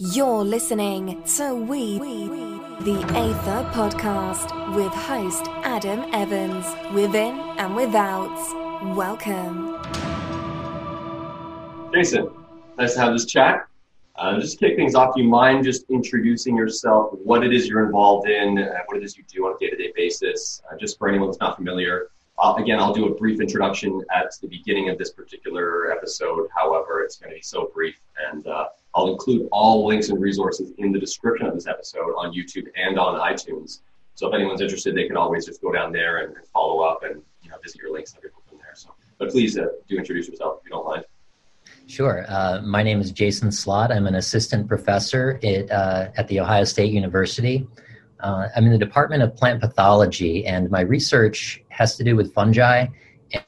[0.00, 8.32] You're listening to We, the Aether podcast with host Adam Evans, within and without.
[8.94, 9.76] Welcome.
[11.92, 12.30] Jason,
[12.78, 13.66] nice to have this chat.
[14.14, 17.66] Uh, just to kick things off, do you mind just introducing yourself, what it is
[17.66, 20.96] you're involved in, uh, what it is you do on a day-to-day basis, uh, just
[20.96, 22.10] for anyone that's not familiar.
[22.56, 26.46] Again, I'll do a brief introduction at the beginning of this particular episode.
[26.54, 27.98] However, it's going to be so brief,
[28.30, 28.68] and uh,
[28.98, 32.98] I'll include all links and resources in the description of this episode on YouTube and
[32.98, 33.82] on iTunes.
[34.16, 37.22] So if anyone's interested, they can always just go down there and, follow up and
[37.42, 38.74] you know visit your links and everything from there.
[38.74, 41.04] So, but please uh, do introduce yourself if you don't mind.
[41.86, 42.24] Sure.
[42.28, 43.92] Uh, my name is Jason Slot.
[43.92, 47.68] I'm an assistant professor at, uh, at The Ohio State University.
[48.18, 52.34] Uh, I'm in the Department of Plant Pathology, and my research has to do with
[52.34, 52.86] fungi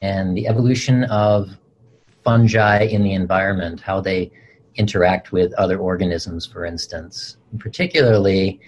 [0.01, 1.57] and the evolution of
[2.23, 4.31] fungi in the environment, how they
[4.75, 7.37] interact with other organisms, for instance.
[7.51, 8.59] And particularly,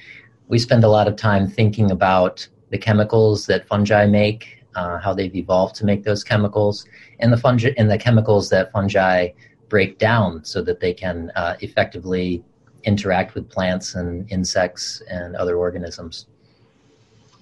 [0.48, 5.13] we spend a lot of time thinking about the chemicals that fungi make, uh, how
[5.13, 6.86] they've evolved to make those chemicals,
[7.19, 9.30] and the fungi and the chemicals that fungi
[9.69, 12.44] break down so that they can uh, effectively
[12.83, 16.28] interact with plants and insects and other organisms.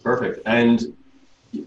[0.04, 0.42] Perfect.
[0.46, 0.96] And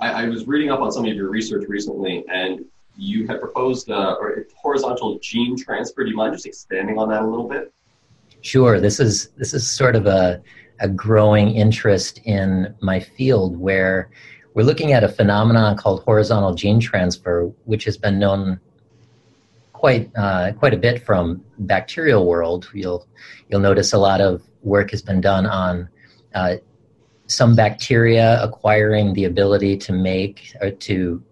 [0.01, 2.65] I, I, was reading up on some of your research recently, and
[2.97, 6.05] you had proposed uh, or horizontal gene transfer.
[6.05, 7.73] Do you mind just expanding on that a little bit?
[8.41, 8.81] Sure.
[8.81, 10.43] This is this is sort of a
[10.81, 14.11] a growing interest in my field where
[14.55, 18.61] we're looking at a phenomenon called horizontal gene transfer, which has been known
[19.73, 22.71] quite uh, quite a bit from bacterial world.
[22.73, 23.07] You'll
[23.49, 25.89] you'll notice a lot of work has been done on
[26.35, 26.57] uh,
[27.27, 31.23] some bacteria acquiring the ability to make or to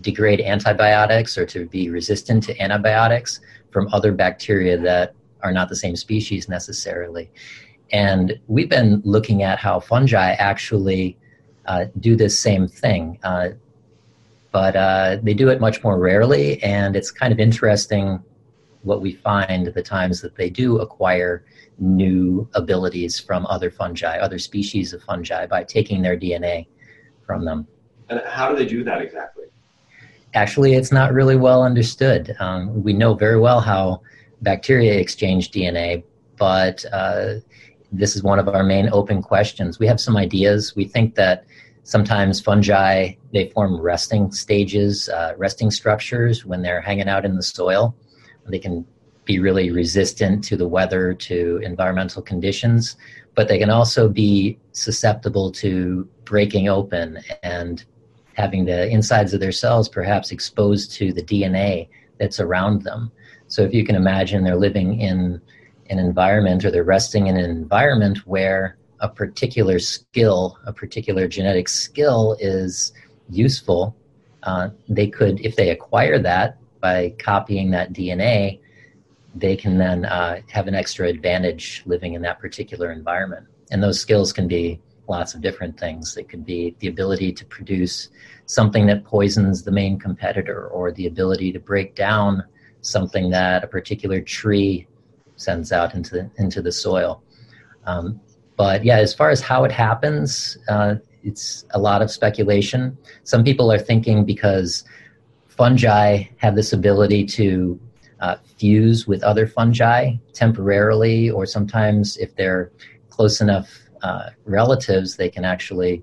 [0.00, 3.40] degrade antibiotics or to be resistant to antibiotics
[3.70, 7.30] from other bacteria that are not the same species necessarily.
[7.92, 11.18] And we've been looking at how fungi actually
[11.66, 13.18] uh, do this same thing.
[13.22, 13.50] Uh,
[14.50, 18.22] but uh, they do it much more rarely, and it's kind of interesting
[18.82, 21.44] what we find the times that they do acquire
[21.78, 26.66] new abilities from other fungi, other species of fungi, by taking their DNA
[27.26, 27.66] from them.
[28.10, 29.46] And how do they do that exactly?
[30.34, 32.34] Actually, it's not really well understood.
[32.40, 34.00] Um, we know very well how
[34.40, 36.02] bacteria exchange DNA,
[36.38, 37.34] but uh,
[37.90, 39.78] this is one of our main open questions.
[39.78, 40.74] We have some ideas.
[40.74, 41.44] We think that
[41.84, 47.42] Sometimes fungi they form resting stages, uh, resting structures when they're hanging out in the
[47.42, 47.94] soil.
[48.46, 48.86] They can
[49.24, 52.96] be really resistant to the weather, to environmental conditions,
[53.34, 57.84] but they can also be susceptible to breaking open and
[58.42, 61.88] having the insides of their cells perhaps exposed to the DNA
[62.18, 63.12] that's around them.
[63.46, 65.40] So if you can imagine they're living in
[65.90, 71.68] an environment or they're resting in an environment where a particular skill, a particular genetic
[71.68, 72.92] skill is
[73.30, 73.94] useful,
[74.42, 78.58] uh, they could, if they acquire that by copying that DNA,
[79.36, 83.46] they can then uh, have an extra advantage living in that particular environment.
[83.70, 86.14] And those skills can be lots of different things.
[86.14, 88.08] They could be the ability to produce
[88.52, 92.44] something that poisons the main competitor, or the ability to break down
[92.82, 94.86] something that a particular tree
[95.36, 97.22] sends out into the, into the soil.
[97.86, 98.20] Um,
[98.56, 102.96] but yeah, as far as how it happens, uh, it's a lot of speculation.
[103.24, 104.84] Some people are thinking because
[105.48, 107.80] fungi have this ability to
[108.20, 112.70] uh, fuse with other fungi temporarily, or sometimes if they're
[113.08, 113.68] close enough
[114.02, 116.02] uh, relatives, they can actually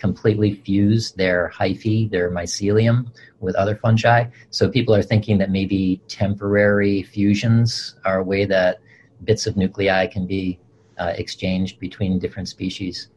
[0.00, 3.06] completely fuse their hyphae, their mycelium,
[3.40, 4.24] with other fungi.
[4.50, 8.80] So people are thinking that maybe temporary fusions are a way that
[9.24, 10.58] bits of nuclei can be
[10.98, 13.08] uh, exchanged between different species.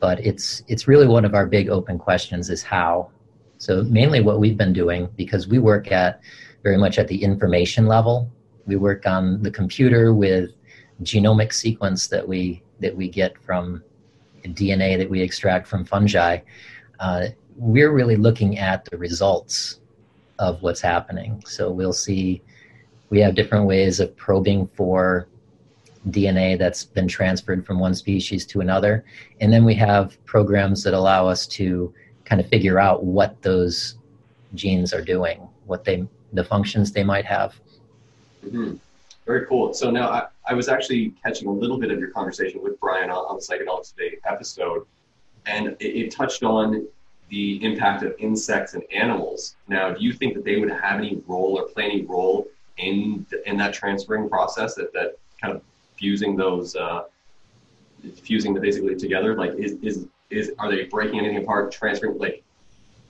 [0.00, 3.10] But it's it's really one of our big open questions is how.
[3.58, 6.20] So mainly what we've been doing because we work at
[6.62, 8.28] very much at the information level.
[8.66, 10.50] We work on the computer with
[11.02, 13.82] genomic sequence that we that we get from
[14.44, 16.38] DNA that we extract from fungi.
[17.00, 19.80] Uh, we're really looking at the results
[20.38, 21.42] of what's happening.
[21.46, 22.42] So we'll see.
[23.10, 25.28] We have different ways of probing for
[26.10, 29.04] DNA that's been transferred from one species to another.
[29.40, 31.92] And then we have programs that allow us to
[32.24, 33.96] kind of figure out what those
[34.54, 37.54] genes are doing, what they, the functions they might have.
[38.44, 38.74] Mm-hmm.
[39.26, 39.72] Very cool.
[39.74, 43.10] So now I, I, was actually catching a little bit of your conversation with Brian
[43.10, 44.86] on, on the Psychedelics Today episode,
[45.46, 46.86] and it, it touched on
[47.28, 49.56] the impact of insects and animals.
[49.68, 52.46] Now, do you think that they would have any role or play any role
[52.76, 55.62] in the, in that transferring process that, that kind of
[55.96, 57.04] fusing those, uh,
[58.22, 59.34] fusing the basically together?
[59.34, 62.42] Like, is, is, is, are they breaking anything apart, transferring, like,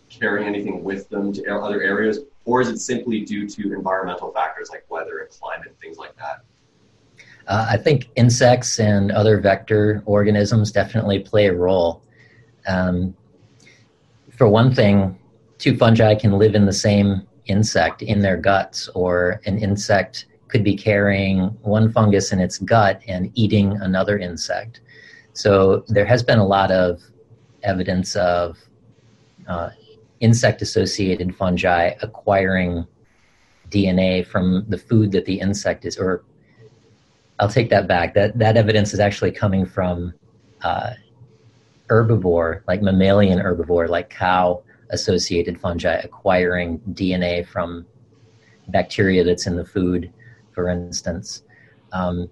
[0.09, 2.21] carrying anything with them to other areas?
[2.45, 6.45] Or is it simply due to environmental factors like weather and climate, things like that?
[7.47, 12.03] Uh, I think insects and other vector organisms definitely play a role.
[12.67, 13.15] Um,
[14.37, 15.19] for one thing,
[15.59, 20.63] two fungi can live in the same insect in their guts, or an insect could
[20.63, 24.81] be carrying one fungus in its gut and eating another insect.
[25.33, 27.03] So there has been a lot of
[27.63, 28.59] evidence of
[29.49, 29.71] uh,
[30.21, 32.87] insect associated fungi acquiring
[33.71, 36.23] DNA from the food that the insect is, or
[37.43, 38.15] I'll take that back.
[38.15, 40.15] That, that evidence is actually coming from
[40.63, 40.93] uh,
[41.91, 47.85] herbivore, like mammalian herbivore, like cow associated fungi acquiring DNA from
[48.69, 50.13] bacteria that's in the food,
[50.53, 51.43] for instance.
[51.91, 52.31] Um,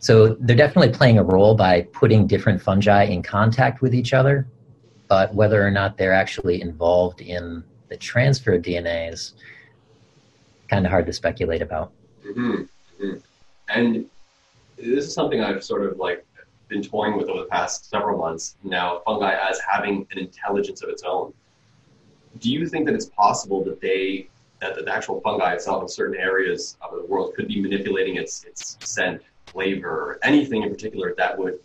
[0.00, 4.46] so they're definitely playing a role by putting different fungi in contact with each other,
[5.08, 9.32] but whether or not they're actually involved in the transfer of DNA is
[10.68, 11.92] kind of hard to speculate about.
[12.22, 12.50] Mm-hmm.
[13.02, 13.16] Mm-hmm.
[13.70, 14.06] And
[14.76, 16.26] this is something I've sort of like
[16.68, 19.02] been toying with over the past several months now.
[19.04, 21.32] Fungi as having an intelligence of its own
[22.38, 24.28] do you think that it's possible that they
[24.60, 28.44] that the actual fungi itself in certain areas of the world could be manipulating its
[28.44, 31.58] its scent, flavor, anything in particular that would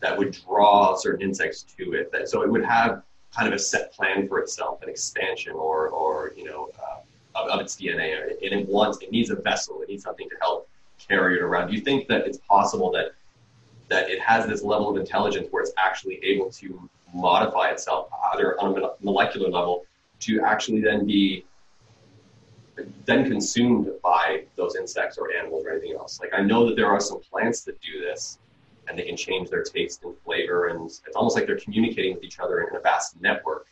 [0.00, 2.10] that would draw certain insects to it.
[2.12, 3.02] That, so it would have
[3.34, 7.48] kind of a set plan for itself, an expansion or or you know uh, of,
[7.48, 8.30] of, its DNA.
[8.42, 9.82] And it wants it needs a vessel.
[9.82, 10.67] It needs something to help
[11.08, 11.68] carry it around.
[11.68, 13.12] Do you think that it's possible that
[13.88, 18.60] that it has this level of intelligence where it's actually able to modify itself either
[18.60, 19.86] on a molecular level
[20.20, 21.44] to actually then be
[23.06, 26.20] then consumed by those insects or animals or anything else.
[26.20, 28.38] Like I know that there are some plants that do this
[28.86, 32.22] and they can change their taste and flavor and it's almost like they're communicating with
[32.22, 33.66] each other in a vast network.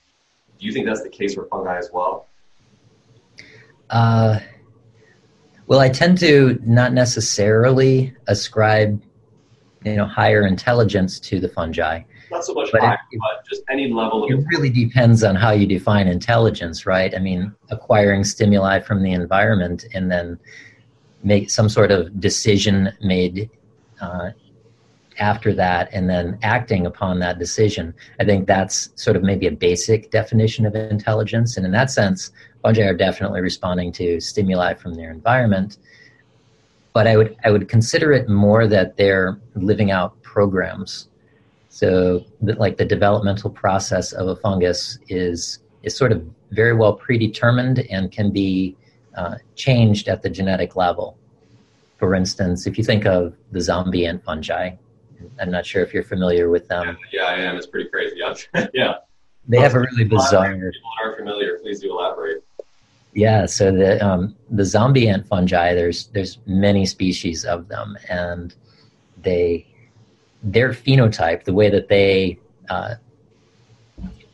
[0.58, 2.26] Do you think that's the case for fungi as well?
[3.90, 4.40] Uh,
[5.66, 9.02] well, I tend to not necessarily ascribe,
[9.84, 13.62] you know, higher intelligence to the fungi not so much but high, it, but just
[13.70, 14.30] any level of.
[14.30, 17.14] It really depends on how you define intelligence, right?
[17.14, 20.38] I mean, acquiring stimuli from the environment and then
[21.22, 23.50] make some sort of decision made
[24.00, 24.30] uh,
[25.18, 27.94] after that and then acting upon that decision.
[28.20, 31.56] I think that's sort of maybe a basic definition of intelligence.
[31.56, 32.30] And in that sense,
[32.62, 35.78] fungi are definitely responding to stimuli from their environment.
[36.92, 41.08] But I would I would consider it more that they're living out programs
[41.76, 47.80] so, like the developmental process of a fungus is is sort of very well predetermined
[47.90, 48.74] and can be
[49.14, 51.19] uh, changed at the genetic level.
[51.98, 54.70] For instance, if you think of the zombie ant fungi,
[55.40, 56.96] I'm not sure if you're familiar with them.
[57.12, 57.56] Yeah, yeah I am.
[57.56, 58.16] It's pretty crazy.
[58.74, 58.94] yeah.
[59.48, 60.54] They have a really bizarre.
[60.54, 60.70] People
[61.02, 61.58] aren't familiar.
[61.58, 62.44] Please do elaborate.
[63.16, 68.54] Yeah, so the um, the zombie ant fungi, there's there's many species of them, and
[69.22, 69.66] they
[70.42, 72.38] their phenotype, the way that they
[72.69, 72.96] uh,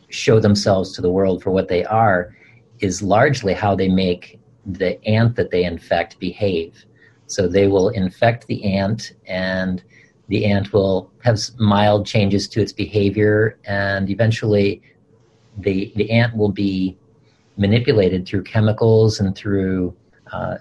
[0.08, 2.34] show themselves to the world for what they are,
[2.80, 6.84] is largely how they make the ant that they infect behave.
[7.28, 9.82] So they will infect the ant, and
[10.28, 14.82] the ant will have mild changes to its behavior, and eventually
[15.58, 16.96] the, the ant will be
[17.56, 19.94] manipulated through chemicals and through
[20.32, 20.56] uh,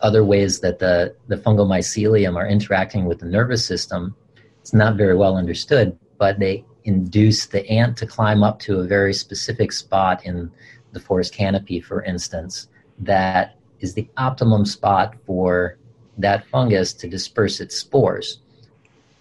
[0.00, 4.14] other ways that the, the fungal mycelium are interacting with the nervous system.
[4.60, 8.84] It's not very well understood, but they induce the ant to climb up to a
[8.84, 10.50] very specific spot in
[10.92, 15.78] the forest canopy, for instance, that is the optimum spot for
[16.16, 18.40] that fungus to disperse its spores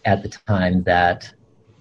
[0.07, 1.31] at the time that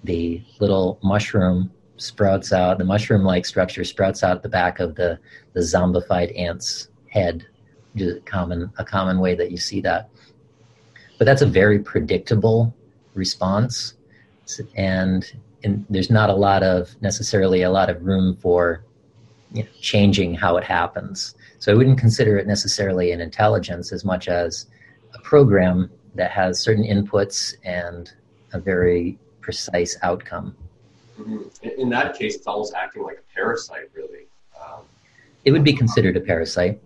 [0.02, 5.16] the little mushroom sprouts out, the mushroom like structure sprouts out the back of the,
[5.52, 7.46] the zombified ant's head,
[7.92, 10.10] which is a common, a common way that you see that.
[11.18, 12.74] But that's a very predictable
[13.14, 13.94] response,
[14.76, 18.84] and, and there's not a lot of necessarily a lot of room for
[19.52, 21.36] you know, changing how it happens.
[21.60, 24.66] So I wouldn't consider it necessarily an intelligence as much as
[25.14, 28.12] a program that has certain inputs and
[28.52, 30.56] a very precise outcome.
[31.18, 31.68] Mm-hmm.
[31.80, 34.26] In that case, it's almost acting like a parasite, really.
[34.60, 34.80] Um,
[35.44, 36.80] it would be considered a parasite.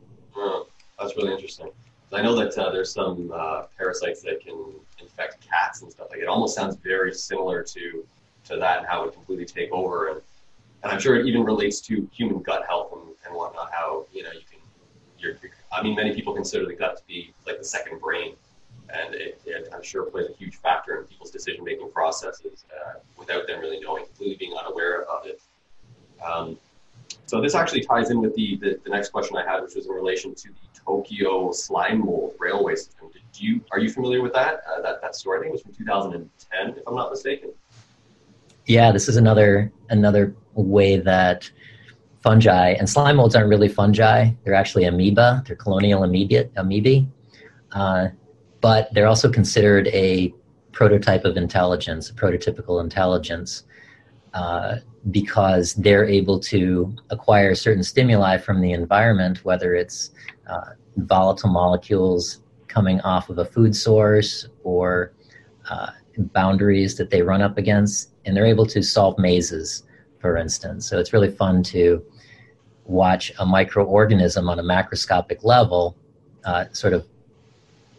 [1.01, 1.71] That's really interesting.
[2.13, 6.21] I know that uh, there's some uh, parasites that can infect cats and stuff like
[6.21, 6.29] it.
[6.29, 8.05] almost sounds very similar to
[8.45, 10.21] to that and how it completely take over and
[10.83, 13.71] and I'm sure it even relates to human gut health and, and whatnot.
[13.73, 14.61] How you know you can
[15.19, 18.35] you're, you're I mean many people consider the gut to be like the second brain
[18.93, 22.99] and it, it, I'm sure plays a huge factor in people's decision making processes uh,
[23.19, 25.41] without them really knowing, completely being unaware of it.
[26.25, 26.59] Um,
[27.27, 29.87] so this actually ties in with the, the, the, next question I had, which was
[29.87, 33.09] in relation to the Tokyo slime mold railway system.
[33.13, 34.63] Did you are you familiar with that?
[34.69, 37.51] Uh, that that story I think was from 2010, if I'm not mistaken.
[38.67, 41.51] Yeah, this is another another way that
[42.23, 45.43] fungi and slime molds aren't really fungi; they're actually amoeba.
[45.47, 47.07] They're colonial amoeba, amoebae.
[47.73, 48.09] Uh,
[48.61, 50.35] but they're also considered a
[50.73, 53.65] prototype of intelligence, a prototypical intelligence,
[54.35, 54.77] uh,
[55.11, 60.11] because they're able to acquire certain stimuli from the environment, whether it's
[60.47, 65.13] uh, volatile molecules coming off of a food source or
[65.69, 69.85] uh, boundaries that they run up against, and they're able to solve mazes,
[70.21, 70.89] for instance.
[70.89, 72.05] So it's really fun to
[72.85, 75.97] watch a microorganism on a macroscopic level
[76.45, 77.07] uh, sort of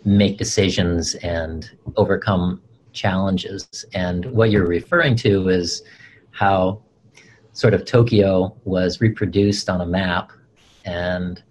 [0.04, 2.62] make decisions and overcome
[2.94, 3.86] challenges.
[3.94, 5.84] And what you're referring to is
[6.32, 6.82] how
[7.54, 10.32] sort of Tokyo was reproduced on a map,
[10.86, 11.44] and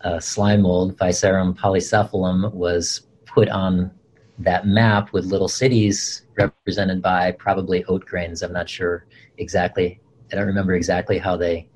[0.00, 3.90] a slime mold, Physarum polycephalum, was put on
[4.38, 8.42] that map with little cities represented by probably oat grains.
[8.42, 9.06] I'm not sure
[9.38, 10.00] exactly.
[10.32, 11.68] I don't remember exactly how they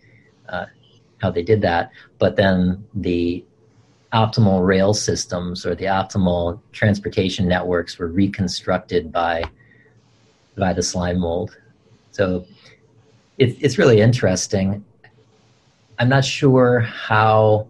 [0.48, 0.66] uh,
[1.18, 3.44] how they did that, but then the
[4.12, 9.44] optimal rail systems or the optimal transportation networks were reconstructed by
[10.56, 11.56] by the slime mold.
[12.12, 12.46] So
[13.38, 14.84] it, it's really interesting.
[15.98, 17.68] I'm not sure how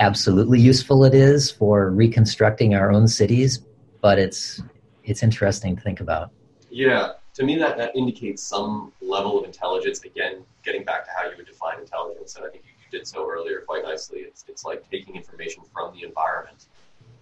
[0.00, 3.60] absolutely useful it is for reconstructing our own cities,
[4.00, 4.62] but it's
[5.04, 6.30] it's interesting to think about.
[6.70, 10.02] Yeah, to me that, that indicates some level of intelligence.
[10.04, 13.62] Again, getting back to how you would define intelligence, and I think did so earlier
[13.66, 14.20] quite nicely.
[14.20, 16.66] It's, it's like taking information from the environment.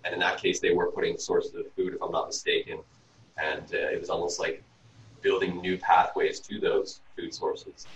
[0.04, 2.78] And in that case, they were putting sources of food, if I'm not mistaken.
[3.36, 4.62] And uh, it was almost like
[5.22, 7.86] building new pathways to those food sources.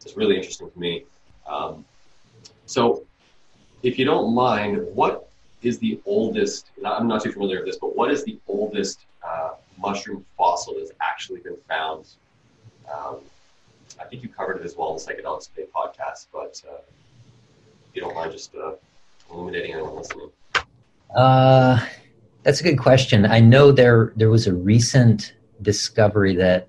[0.00, 1.04] It's really interesting to me.
[1.46, 1.84] Um,
[2.66, 3.04] so,
[3.82, 5.28] if you don't mind, what
[5.62, 9.52] is the oldest, I'm not too familiar with this, but what is the oldest uh,
[9.78, 12.06] mushroom fossil that's actually been found?
[12.92, 13.20] Um,
[14.00, 16.80] I think you covered it as well in the Psychedelics Today podcast, but uh,
[17.94, 18.72] you don't mind just uh,
[19.30, 20.30] illuminating anyone listening?
[21.14, 21.84] Uh,
[22.42, 23.26] that's a good question.
[23.26, 26.68] I know there there was a recent discovery that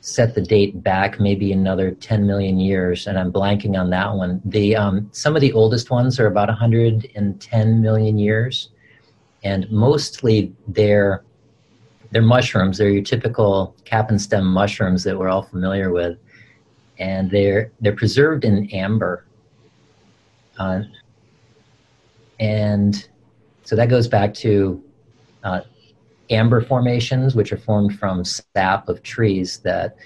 [0.00, 4.38] set the date back maybe another 10 million years and i'm blanking on that one
[4.44, 8.68] the um, some of the oldest ones are about 110 million years
[9.44, 11.24] and mostly they're
[12.10, 16.18] they're mushrooms they're your typical cap and stem mushrooms that we're all familiar with
[16.98, 19.24] and they're they're preserved in amber
[22.40, 23.08] and
[23.64, 24.82] so that goes back to
[25.42, 25.60] uh,
[26.30, 29.96] amber formations, which are formed from sap of trees that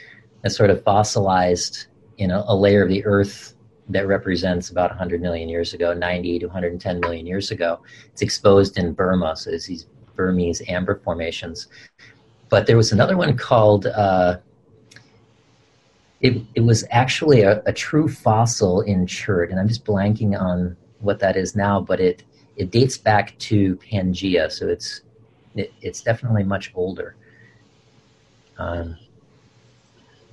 [0.45, 1.87] is sort of fossilized
[2.19, 3.55] in a, a, layer of the earth
[3.89, 7.81] that represents about 100 million years ago, 90 to 110 million years ago.
[8.13, 11.69] It's exposed in Burma, so these Burmese amber formations.
[12.49, 14.39] But there was another one called uh,
[16.21, 20.77] it, it was actually a, a true fossil in chert, and I'm just blanking on
[21.01, 22.25] what that is now, but it,
[22.57, 25.03] it dates back to Pangea, so it's,
[25.55, 27.15] it, it's definitely much older.
[28.59, 28.97] Um,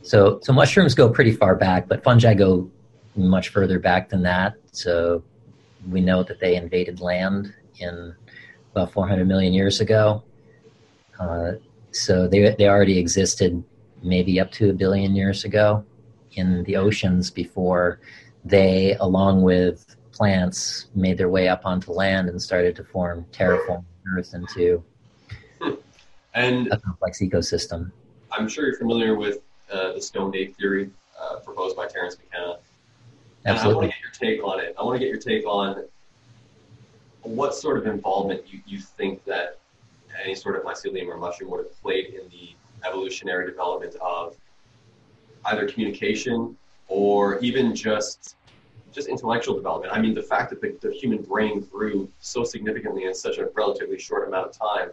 [0.01, 2.69] so, so mushrooms go pretty far back, but fungi go
[3.15, 4.55] much further back than that.
[4.71, 5.23] So
[5.89, 8.15] we know that they invaded land in
[8.71, 10.23] about 400 million years ago.
[11.19, 11.53] Uh,
[11.91, 13.63] so they, they already existed
[14.05, 15.83] maybe up to a billion years ago
[16.33, 17.99] in the oceans before
[18.43, 23.83] they, along with plants, made their way up onto land and started to form terraform
[24.15, 24.83] Earth into
[26.35, 27.91] and a complex ecosystem.
[28.31, 29.39] I'm sure you're familiar with
[29.71, 32.57] uh, the stoned ape theory uh, proposed by Terence McKenna.
[33.45, 33.73] And Absolutely.
[33.73, 34.75] I want to get your take on it.
[34.77, 35.85] I want to get your take on
[37.23, 39.57] what sort of involvement you, you think that
[40.23, 42.55] any sort of mycelium or mushroom would have played in the
[42.87, 44.35] evolutionary development of
[45.45, 46.55] either communication
[46.87, 48.35] or even just
[48.91, 49.91] just intellectual development.
[49.93, 53.49] I mean, the fact that the, the human brain grew so significantly in such a
[53.53, 54.91] relatively short amount of time,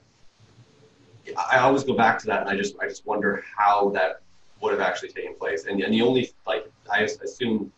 [1.36, 4.22] I always go back to that, and I just I just wonder how that
[4.60, 5.66] would have actually taken place.
[5.66, 7.72] And and the only like I assume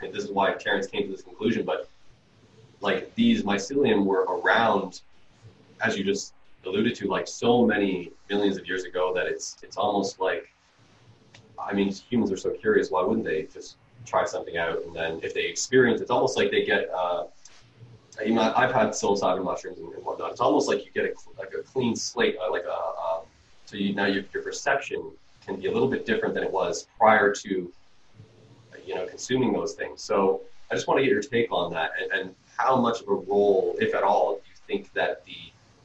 [0.00, 1.88] this is why Terence came to this conclusion, but
[2.80, 5.02] like these mycelium were around,
[5.80, 6.34] as you just
[6.66, 10.48] alluded to, like so many millions of years ago that it's it's almost like,
[11.58, 12.90] I mean, humans are so curious.
[12.90, 14.82] Why wouldn't they just try something out?
[14.84, 17.24] And then if they experience, it's almost like they get uh,
[18.24, 20.32] you know, I've had psilocybin mushrooms and whatnot.
[20.32, 23.20] It's almost like you get a, like a clean slate, uh, like a, um,
[23.66, 25.10] so you, now your, your perception
[25.44, 27.72] can be a little bit different than it was prior to,
[28.84, 30.02] you know, consuming those things.
[30.02, 33.08] So I just want to get your take on that and, and how much of
[33.08, 35.36] a role, if at all, do you think that the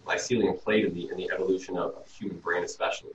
[0.05, 3.13] mycelium played in the, in the evolution of, of human brain especially?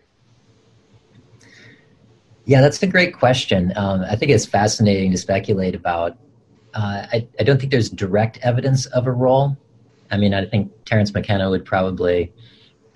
[2.45, 3.73] Yeah, that's a great question.
[3.77, 6.17] Um, I think it's fascinating to speculate about.
[6.73, 9.57] Uh, I, I don't think there's direct evidence of a role.
[10.11, 12.33] I mean, I think Terence McKenna would probably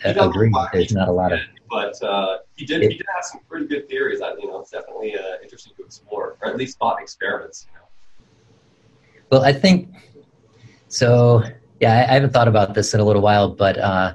[0.04, 0.50] uh, agree.
[0.72, 2.82] There's not a lot of, but uh, he did.
[2.82, 4.20] It, he did have some pretty good theories.
[4.20, 7.66] That you know, it's definitely uh, interesting to explore, or at least thought experiments.
[7.68, 8.26] You know.
[9.30, 9.90] Well, I think
[10.88, 11.42] so.
[11.82, 14.14] Yeah, I, haven't thought about this in a little while, but uh,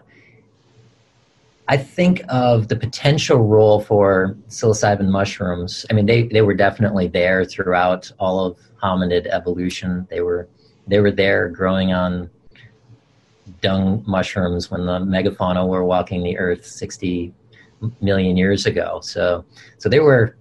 [1.68, 5.86] I think of the potential role for psilocybin mushrooms.
[5.90, 10.08] I mean, they, they were definitely there throughout all of hominid evolution.
[10.10, 10.48] They were
[10.88, 12.30] they were there growing on
[13.60, 17.34] dung mushrooms when the megafauna were walking the earth 60
[18.00, 19.02] million years ago.
[19.02, 19.44] So
[19.78, 20.38] so they were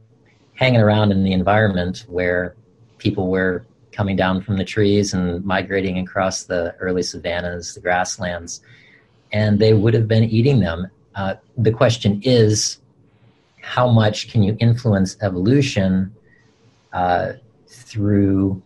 [0.54, 2.54] hanging around in the environment where
[2.98, 3.66] people were
[3.96, 8.60] coming down from the trees and migrating across the early savannas, the grasslands,
[9.32, 12.78] and they would have been eating them uh, the question is
[13.62, 16.14] how much can you influence evolution
[16.92, 17.32] uh,
[17.66, 18.62] through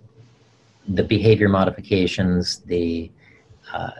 [0.89, 3.11] the behavior modifications, the
[3.73, 3.93] uh,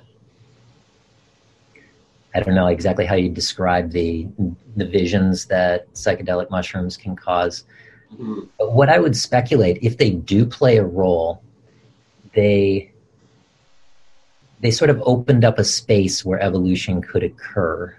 [2.35, 4.27] I don't know exactly how you describe the
[4.77, 7.65] the visions that psychedelic mushrooms can cause.
[8.15, 8.41] Mm-hmm.
[8.59, 11.43] What I would speculate, if they do play a role,
[12.35, 12.91] they
[14.61, 17.97] they sort of opened up a space where evolution could occur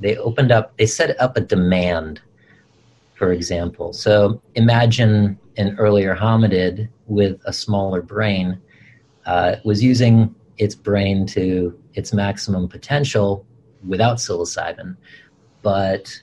[0.00, 2.20] they opened up they set up a demand
[3.14, 8.60] for example so imagine an earlier hominid with a smaller brain
[9.26, 13.44] uh, was using its brain to its maximum potential
[13.86, 14.96] without psilocybin
[15.62, 16.20] but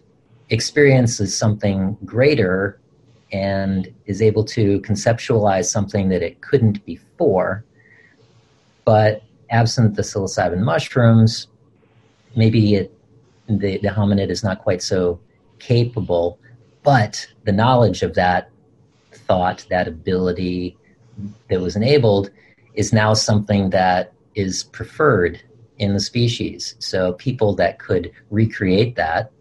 [0.49, 2.79] experiences something greater
[3.33, 7.65] and is able to conceptualize something that it couldn't before
[8.85, 11.47] but absent the psilocybin mushrooms
[12.35, 12.93] maybe it
[13.47, 15.19] the, the hominid is not quite so
[15.59, 16.39] capable,
[16.83, 18.49] but the knowledge of that
[19.11, 20.77] thought, that ability
[21.49, 22.29] that was enabled,
[22.73, 25.41] is now something that is preferred
[25.77, 26.75] in the species.
[26.79, 29.31] So people that could recreate that,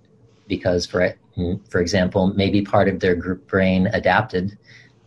[0.49, 1.15] because for
[1.68, 4.59] for example, maybe part of their group brain adapted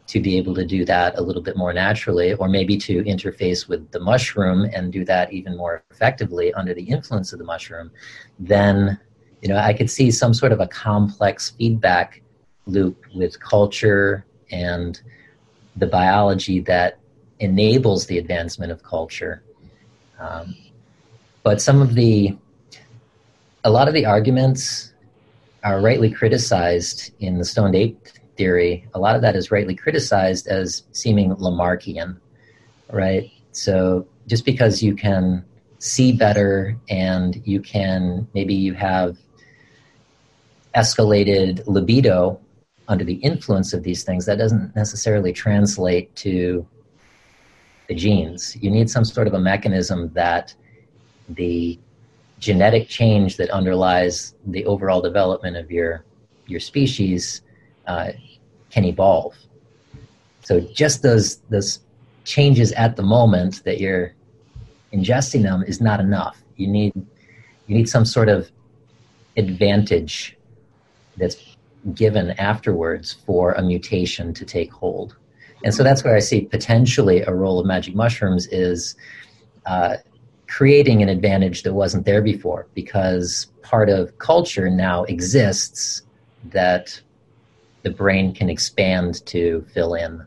[0.08, 3.68] to be able to do that a little bit more naturally, or maybe to interface
[3.68, 7.92] with the mushroom and do that even more effectively under the influence of the mushroom,
[8.40, 9.00] then
[9.42, 12.22] you know I could see some sort of a complex feedback
[12.68, 15.02] loop with culture and
[15.76, 17.00] the biology that
[17.40, 19.44] enables the advancement of culture.
[20.20, 20.56] Um,
[21.44, 22.36] but some of the,
[23.64, 24.94] a lot of the arguments
[25.66, 30.48] are rightly criticized in the stoned ape theory, a lot of that is rightly criticized
[30.48, 32.18] as seeming Lamarckian,
[32.92, 33.32] right?
[33.52, 35.44] So just because you can
[35.80, 39.18] see better and you can maybe you have
[40.76, 42.40] escalated libido
[42.88, 46.68] under the influence of these things, that doesn't necessarily translate to
[47.88, 48.56] the genes.
[48.62, 50.54] You need some sort of a mechanism that
[51.30, 51.80] the
[52.46, 56.06] genetic change that underlies the overall development of your
[56.46, 57.42] your species
[57.88, 58.12] uh,
[58.70, 59.34] can evolve.
[60.44, 61.80] So just those those
[62.24, 64.14] changes at the moment that you're
[64.94, 66.38] ingesting them is not enough.
[66.56, 66.94] You need
[67.66, 68.52] you need some sort of
[69.38, 70.38] advantage
[71.18, 71.38] that's
[71.96, 75.16] given afterwards for a mutation to take hold.
[75.64, 78.96] And so that's where I see potentially a role of magic mushrooms is
[79.66, 79.98] uh,
[80.56, 86.04] creating an advantage that wasn't there before because part of culture now exists
[86.46, 86.98] that
[87.82, 90.26] the brain can expand to fill in,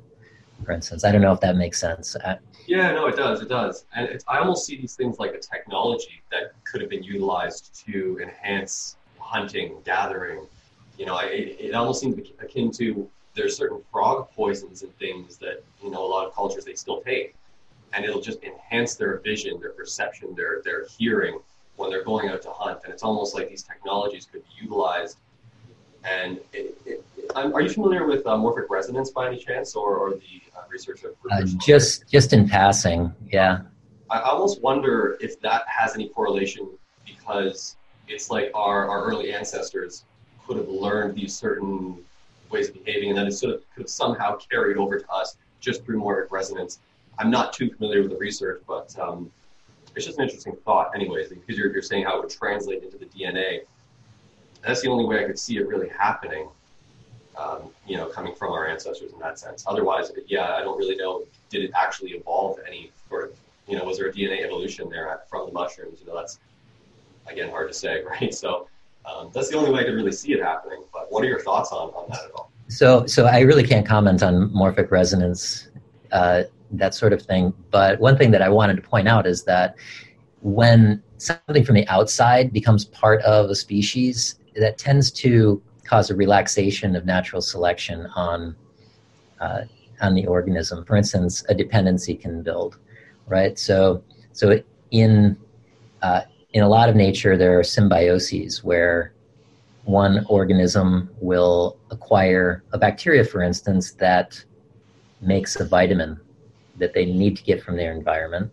[0.66, 1.02] for instance.
[1.02, 2.14] I don't know if that makes sense.
[2.66, 3.40] Yeah, no, it does.
[3.40, 3.86] It does.
[3.96, 8.20] And I almost see these things like a technology that could have been utilized to
[8.22, 10.46] enhance hunting, gathering.
[10.98, 15.64] You know, it, it almost seems akin to there's certain frog poisons and things that,
[15.82, 17.34] you know, a lot of cultures they still take.
[17.92, 21.40] And it'll just enhance their vision, their perception, their, their hearing
[21.77, 22.81] when they're going out to hunt.
[22.85, 25.16] And it's almost like these technologies could be utilized.
[26.05, 30.11] And it, it, are you familiar with uh, morphic resonance by any chance, or, or
[30.11, 33.12] the uh, research of uh, just just in passing?
[33.31, 33.61] Yeah.
[34.11, 36.68] I almost wonder if that has any correlation
[37.05, 40.05] because it's like our, our early ancestors
[40.46, 42.03] could have learned these certain
[42.51, 45.37] ways of behaving, and then it sort of could have somehow carried over to us
[45.61, 46.79] just through morphic resonance.
[47.18, 49.31] I'm not too familiar with the research, but um,
[49.96, 52.98] it's just an interesting thought, anyways, because you're, you're saying how it would translate into
[52.98, 53.61] the DNA.
[54.62, 56.48] That's the only way I could see it really happening,
[57.37, 59.64] um, you know, coming from our ancestors in that sense.
[59.66, 61.24] Otherwise, yeah, I don't really know.
[61.50, 65.20] Did it actually evolve any sort of, you know, was there a DNA evolution there
[65.28, 66.00] from the mushrooms?
[66.00, 66.38] You know, that's
[67.26, 68.33] again hard to say, right?
[68.33, 68.68] So
[69.04, 70.83] um, that's the only way I could really see it happening.
[70.92, 72.50] But what are your thoughts on, on that at all?
[72.68, 75.68] So, so I really can't comment on morphic resonance,
[76.12, 77.52] uh, that sort of thing.
[77.70, 79.76] But one thing that I wanted to point out is that
[80.40, 86.14] when something from the outside becomes part of a species, that tends to cause a
[86.14, 88.54] relaxation of natural selection on
[89.40, 89.62] uh,
[90.00, 90.85] on the organism.
[90.85, 92.78] For instance, a dependency can build,
[93.26, 93.59] right?
[93.59, 94.02] So,
[94.33, 95.37] so in
[96.02, 99.12] uh, in a lot of nature, there are symbioses where
[99.85, 104.44] one organism will acquire a bacteria, for instance, that
[105.20, 106.20] makes a vitamin
[106.78, 108.50] that they need to get from their environment.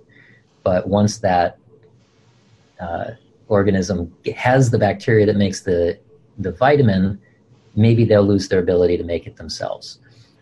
[0.63, 1.57] But once that
[2.79, 3.11] uh,
[3.47, 5.99] organism has the bacteria that makes the,
[6.39, 7.19] the vitamin,
[7.75, 9.99] maybe they'll lose their ability to make it themselves.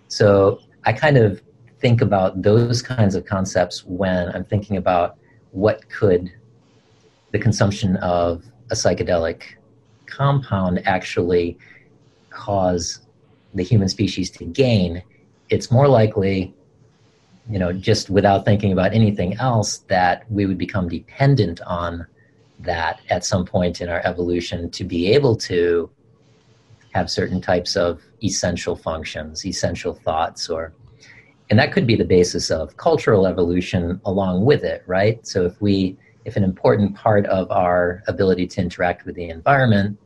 [0.07, 1.41] So I kind of
[1.79, 5.17] think about those kinds of concepts when I'm thinking about
[5.51, 6.31] what could
[7.31, 9.43] the consumption of a psychedelic
[10.05, 11.57] compound actually
[12.29, 13.01] cause
[13.53, 15.03] the human species to gain,
[15.49, 16.53] it's more likely,
[17.49, 22.08] you know, just without thinking about anything else, that we would become dependent on
[22.60, 25.89] that at some point in our evolution to be able to
[26.93, 30.73] have certain types of essential functions, essential thoughts, or
[31.49, 35.25] and that could be the basis of cultural evolution along with it, right?
[35.27, 39.99] So if we if an important part of our ability to interact with the environment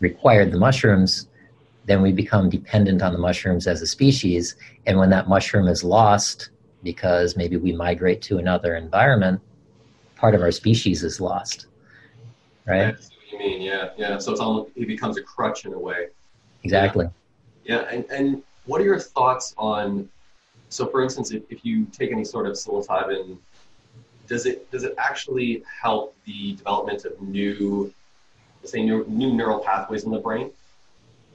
[0.00, 1.28] required the mushrooms,
[1.88, 4.54] then we become dependent on the mushrooms as a species.
[4.86, 6.50] And when that mushroom is lost,
[6.82, 9.40] because maybe we migrate to another environment,
[10.14, 11.66] part of our species is lost.
[12.66, 12.92] Right?
[12.92, 13.90] That's what you mean, yeah.
[13.96, 14.18] Yeah.
[14.18, 16.08] So it's almost it becomes a crutch in a way.
[16.62, 17.08] Exactly.
[17.64, 17.76] Yeah.
[17.76, 17.88] yeah.
[17.90, 20.08] And and what are your thoughts on
[20.68, 23.38] so for instance if, if you take any sort of psilocybin
[24.26, 27.92] does it does it actually help the development of new
[28.60, 30.50] let's say new, new neural pathways in the brain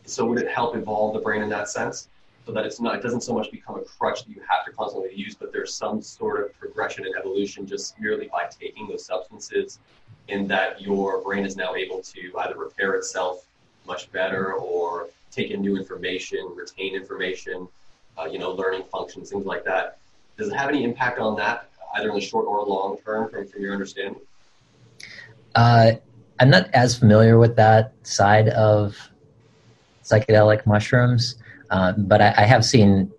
[0.05, 2.09] so would it help evolve the brain in that sense
[2.45, 4.71] so that it's not it doesn't so much become a crutch that you have to
[4.71, 9.05] constantly use but there's some sort of progression and evolution just merely by taking those
[9.05, 9.79] substances
[10.27, 13.45] in that your brain is now able to either repair itself
[13.85, 17.67] much better or take in new information retain information
[18.17, 19.97] uh, you know learning functions things like that
[20.37, 23.47] does it have any impact on that either in the short or long term from,
[23.47, 24.21] from your understanding?
[25.55, 25.93] Uh,
[26.39, 28.97] I'm not as familiar with that side of
[30.03, 31.35] psychedelic mushrooms,
[31.69, 33.11] uh, but I, I, have seen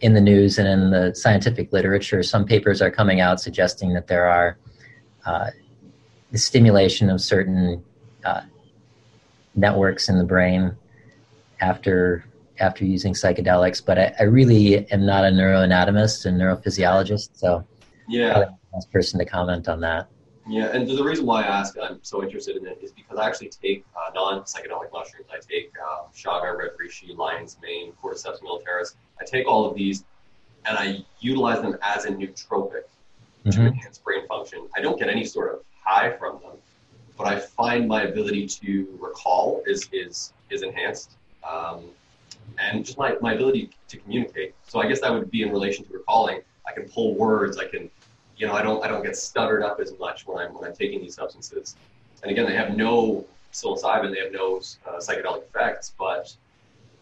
[0.00, 4.08] in the news and in the scientific literature some papers are coming out suggesting that
[4.08, 4.58] there are
[5.24, 5.50] uh,
[6.32, 7.82] the stimulation of certain
[8.24, 8.42] uh,
[9.54, 10.76] networks in the brain
[11.60, 12.24] after
[12.60, 13.84] after using psychedelics.
[13.84, 17.64] But I, I really am not a neuroanatomist and neurophysiologist, so
[18.08, 18.34] yeah.
[18.34, 20.08] I'm the Last person to comment on that.
[20.46, 23.26] Yeah, and the reason why I ask, I'm so interested in it, is because I
[23.26, 25.26] actually take uh, non-psychedelic mushrooms.
[25.32, 28.94] I take um, chaga, red reishi, lion's mane, cordyceps militaris.
[29.20, 30.04] I take all of these,
[30.66, 32.82] and I utilize them as a nootropic
[33.46, 33.50] mm-hmm.
[33.50, 34.68] to enhance brain function.
[34.76, 36.56] I don't get any sort of high from them,
[37.16, 41.12] but I find my ability to recall is is is enhanced,
[41.48, 41.84] um,
[42.58, 44.54] and just my, my ability to communicate.
[44.66, 46.40] So I guess that would be in relation to recalling.
[46.66, 47.58] I can pull words.
[47.58, 47.90] I can,
[48.36, 50.74] you know, I don't I don't get stuttered up as much when I'm when I'm
[50.74, 51.76] taking these substances.
[52.22, 56.34] And again, they have no psilocybin, they have no uh, psychedelic effects, but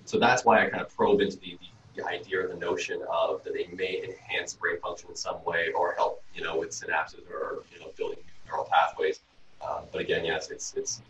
[0.04, 1.58] so that's why I kind of probe into the,
[1.96, 5.68] the, idea or the notion of that they may enhance brain function in some way
[5.76, 9.20] or help, you know, with synapses or you know building neural pathways.
[9.60, 11.00] Uh, but again, yes, it's it's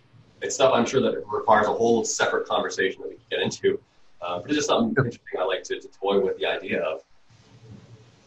[0.42, 3.40] it's stuff I'm sure that it requires a whole separate conversation that we can get
[3.40, 3.80] into.
[4.20, 7.00] Uh, but it's just something interesting I like to, to toy with the idea of.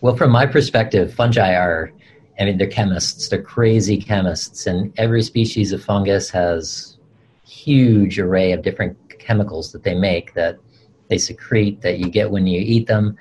[0.06, 1.92] Well, from my perspective, fungi are,
[2.40, 3.28] I mean, they're chemists.
[3.28, 7.00] They're crazy chemists, and every species of fungus has
[7.44, 10.60] huge array of different chemicals that they make that
[11.10, 13.18] they secrete that you get when you eat them,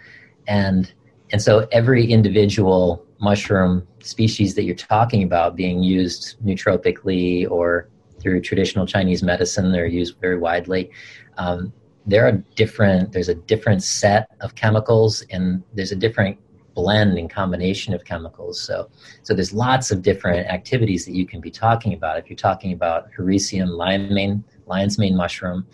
[0.47, 0.92] and
[1.33, 7.88] and so every individual mushroom species that you're talking about being used nootropically or
[8.20, 10.90] through traditional Chinese medicine, they're used very widely.
[11.38, 11.73] Um,
[12.05, 13.12] there are different.
[13.12, 16.37] There's a different set of chemicals, and there's a different
[16.74, 18.60] blend and combination of chemicals.
[18.60, 18.88] So,
[19.22, 22.18] so there's lots of different activities that you can be talking about.
[22.18, 25.66] If you're talking about Hericium mane, lion's mane mushroom,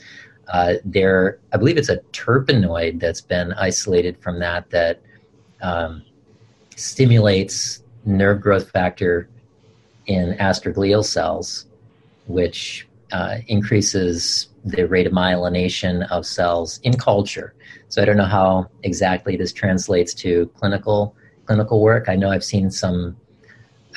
[0.49, 5.01] uh, there, I believe it's a terpenoid that's been isolated from that that
[5.63, 6.03] um,
[6.77, 9.29] stimulates nerve growth factor
[10.07, 11.67] in astroglial cells,
[12.27, 17.55] which uh, increases the rate of myelination of cells in culture.
[17.89, 21.15] So I don't know how exactly this translates to clinical
[21.47, 22.09] clinical work.
[22.09, 23.17] I know I've seen some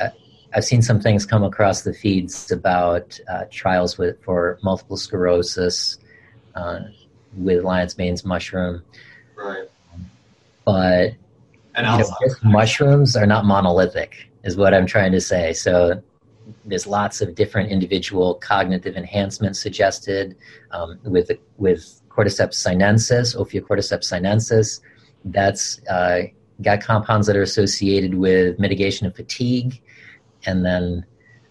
[0.02, 0.10] uh,
[0.56, 5.98] I've seen some things come across the feeds about uh, trials with for multiple sclerosis
[6.56, 6.80] uh,
[7.38, 8.84] with lion's mane's mushroom.
[9.36, 9.70] Right.
[10.66, 11.12] But
[11.76, 15.54] And you know, mushrooms are not monolithic, is what I'm trying to say.
[15.54, 16.02] So
[16.66, 20.36] there's lots of different individual cognitive enhancements suggested
[20.72, 24.82] um, with with cordyceps sinensis, Ophiocordyceps sinensis.
[25.26, 26.24] That's uh,
[26.62, 29.82] got compounds that are associated with mitigation of fatigue,
[30.46, 31.06] and then.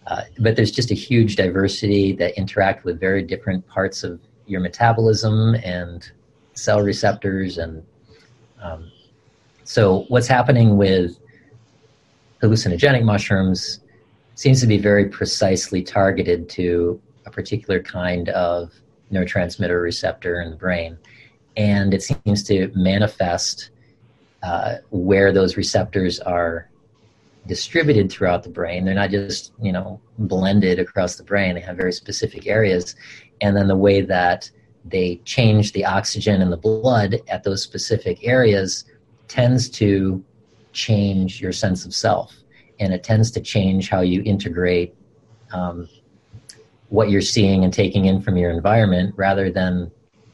[0.09, 4.61] Uh, but there's just a huge diversity that interact with very different parts of your
[4.61, 6.11] metabolism and
[6.55, 7.85] cell receptors and
[8.61, 8.91] um,
[9.65, 11.19] so what's happening with
[12.43, 13.81] hallucinogenic mushrooms
[14.43, 18.73] seems to be very precisely targeted to a particular kind of
[19.13, 20.99] neurotransmitter receptor in the brain.
[21.57, 23.71] And it seems to manifest
[24.43, 26.69] uh, where those receptors are
[27.47, 28.85] distributed throughout the brain.
[28.85, 31.55] They're not just, you know, blended across the brain.
[31.55, 32.97] They have very specific areas.
[33.41, 34.51] And then the way that
[34.85, 38.87] they change the oxygen in the blood at those specific areas
[39.29, 40.25] tends to
[40.73, 42.42] change your sense of self
[42.83, 44.95] and it tends to change how you integrate
[45.53, 45.89] um,
[46.89, 49.91] what you're seeing and taking in from your environment rather than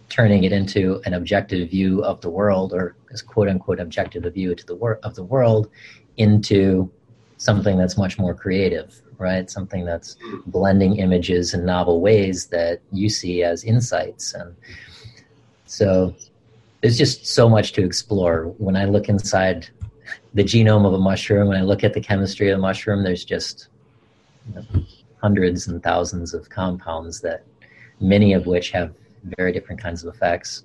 [0.08, 4.54] turning it into an objective view of the world or as quote unquote objective view
[4.54, 5.68] to the wor- of the world
[6.16, 6.90] into
[7.36, 9.50] something that's much more creative right?
[9.50, 14.32] Something that's blending images in novel ways that you see as insights.
[14.32, 14.54] And
[15.66, 16.14] so
[16.80, 18.54] there's just so much to explore.
[18.58, 19.68] When i look inside
[20.34, 21.48] the genome of a mushroom.
[21.48, 23.68] When i look at the chemistry of the mushroom there's just
[24.48, 24.84] you know,
[25.20, 27.44] hundreds and thousands of compounds that
[28.00, 28.94] many of which have
[29.36, 30.64] very different kinds of effects.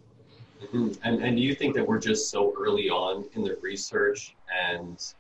[0.62, 0.98] Mhm.
[1.04, 5.14] And and do you think that we're just so early on in the research and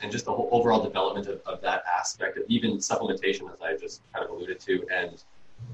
[0.00, 3.76] and just the whole overall development of, of that aspect of even supplementation, as I
[3.76, 5.22] just kind of alluded to, and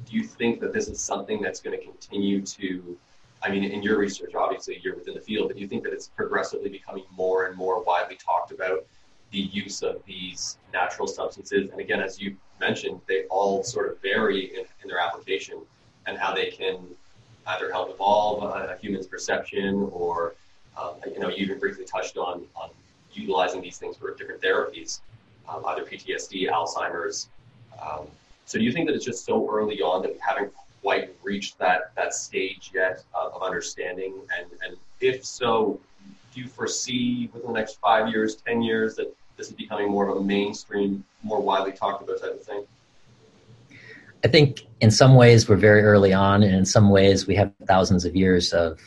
[0.05, 2.97] do you think that this is something that's going to continue to
[3.43, 5.93] I mean, in your research, obviously you're within the field, but do you think that
[5.93, 8.85] it's progressively becoming more and more widely talked about
[9.31, 11.71] the use of these natural substances?
[11.71, 15.59] And again, as you mentioned, they all sort of vary in, in their application
[16.07, 16.79] and how they can
[17.47, 20.35] either help evolve a, a human's perception or,
[20.77, 22.69] um, you know, you even briefly touched on, on
[23.13, 25.01] utilizing these things for different therapies,
[25.49, 27.29] um, either PTSD, Alzheimer's.
[27.81, 28.07] Um,
[28.45, 31.59] so do you think that it's just so early on that we haven't quite reached
[31.59, 34.15] that, that stage yet of, of understanding?
[34.39, 35.81] And, and if so,
[36.35, 40.09] do you foresee within the next five years, 10 years, that this is becoming more
[40.09, 42.65] of a mainstream, more widely talked about type of thing?
[44.25, 47.53] I think in some ways we're very early on, and in some ways we have
[47.67, 48.79] thousands of years of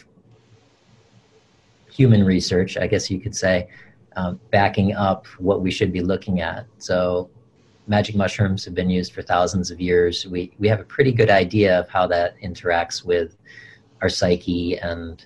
[1.91, 3.67] human research, I guess you could say,
[4.15, 6.65] um, backing up what we should be looking at.
[6.77, 7.29] So,
[7.87, 10.25] magic mushrooms have been used for thousands of years.
[10.25, 13.35] We we have a pretty good idea of how that interacts with
[14.01, 15.25] our psyche and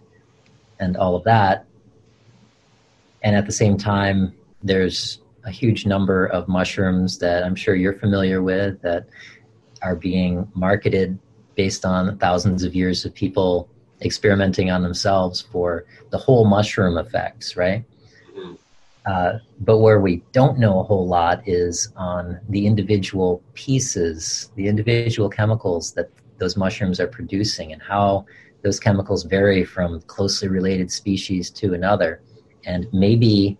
[0.79, 1.65] and all of that.
[3.23, 7.97] And at the same time, there's a huge number of mushrooms that I'm sure you're
[7.97, 9.07] familiar with that
[9.81, 11.17] are being marketed
[11.55, 13.69] based on thousands of years of people
[14.01, 17.83] experimenting on themselves for the whole mushroom effects, right?
[19.07, 24.67] Uh, but where we don't know a whole lot is on the individual pieces, the
[24.67, 28.25] individual chemicals that those mushrooms are producing, and how
[28.63, 32.21] those chemicals vary from closely related species to another.
[32.65, 33.57] And maybe,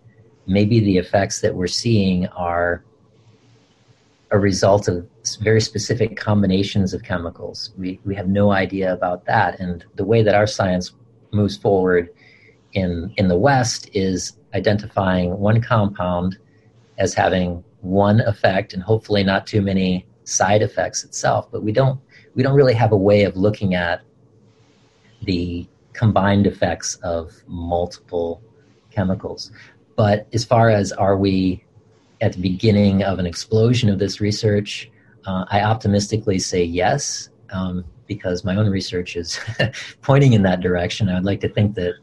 [0.48, 2.84] maybe the effects that we're seeing are
[4.32, 5.08] a result of
[5.40, 7.72] very specific combinations of chemicals.
[7.78, 9.62] We, we have no idea about that.
[9.62, 10.94] And the way that our science
[11.32, 12.10] moves forward
[12.74, 16.38] in, in the West is identifying one compound
[16.98, 21.48] as having one effect and hopefully not too many side effects itself.
[21.52, 22.00] But we don't,
[22.36, 24.02] we don't really have a way of looking at
[25.24, 28.42] the combined effects of multiple
[28.92, 29.52] chemicals.
[29.96, 31.64] But as far as are we
[32.22, 34.90] at the beginning of an explosion of this research,
[35.26, 39.40] uh, I optimistically say yes, um, because my own research is
[40.02, 41.10] pointing in that direction.
[41.10, 41.96] I'd like to think that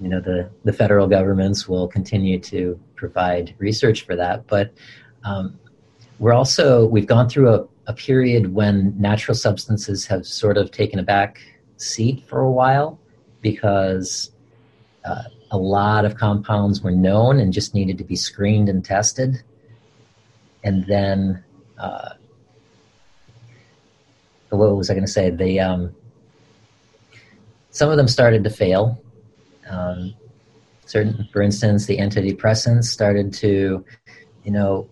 [0.00, 4.72] you know the the federal governments will continue to provide research for that, but
[5.24, 5.58] um,
[6.18, 10.98] we're also we've gone through a, a period when natural substances have sort of taken
[10.98, 11.40] a back
[11.76, 12.98] seat for a while
[13.40, 14.30] because
[15.04, 19.42] uh, a lot of compounds were known and just needed to be screened and tested.
[20.64, 21.42] And then,
[21.78, 22.10] uh,
[24.50, 25.30] what was I going to say?
[25.30, 25.94] They, um,
[27.70, 29.00] some of them started to fail.
[29.70, 30.14] Um,
[30.86, 33.84] certain, for instance, the antidepressants started to,
[34.44, 34.88] you know,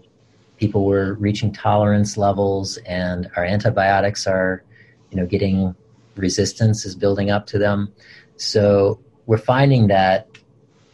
[0.59, 4.63] people were reaching tolerance levels, and our antibiotics are,
[5.11, 5.75] you know, getting
[6.17, 7.93] resistance is building up to them.
[8.37, 10.29] So we're finding that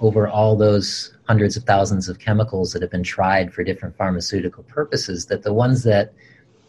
[0.01, 4.65] over all those hundreds of thousands of chemicals that have been tried for different pharmaceutical
[4.65, 6.13] purposes, that the ones that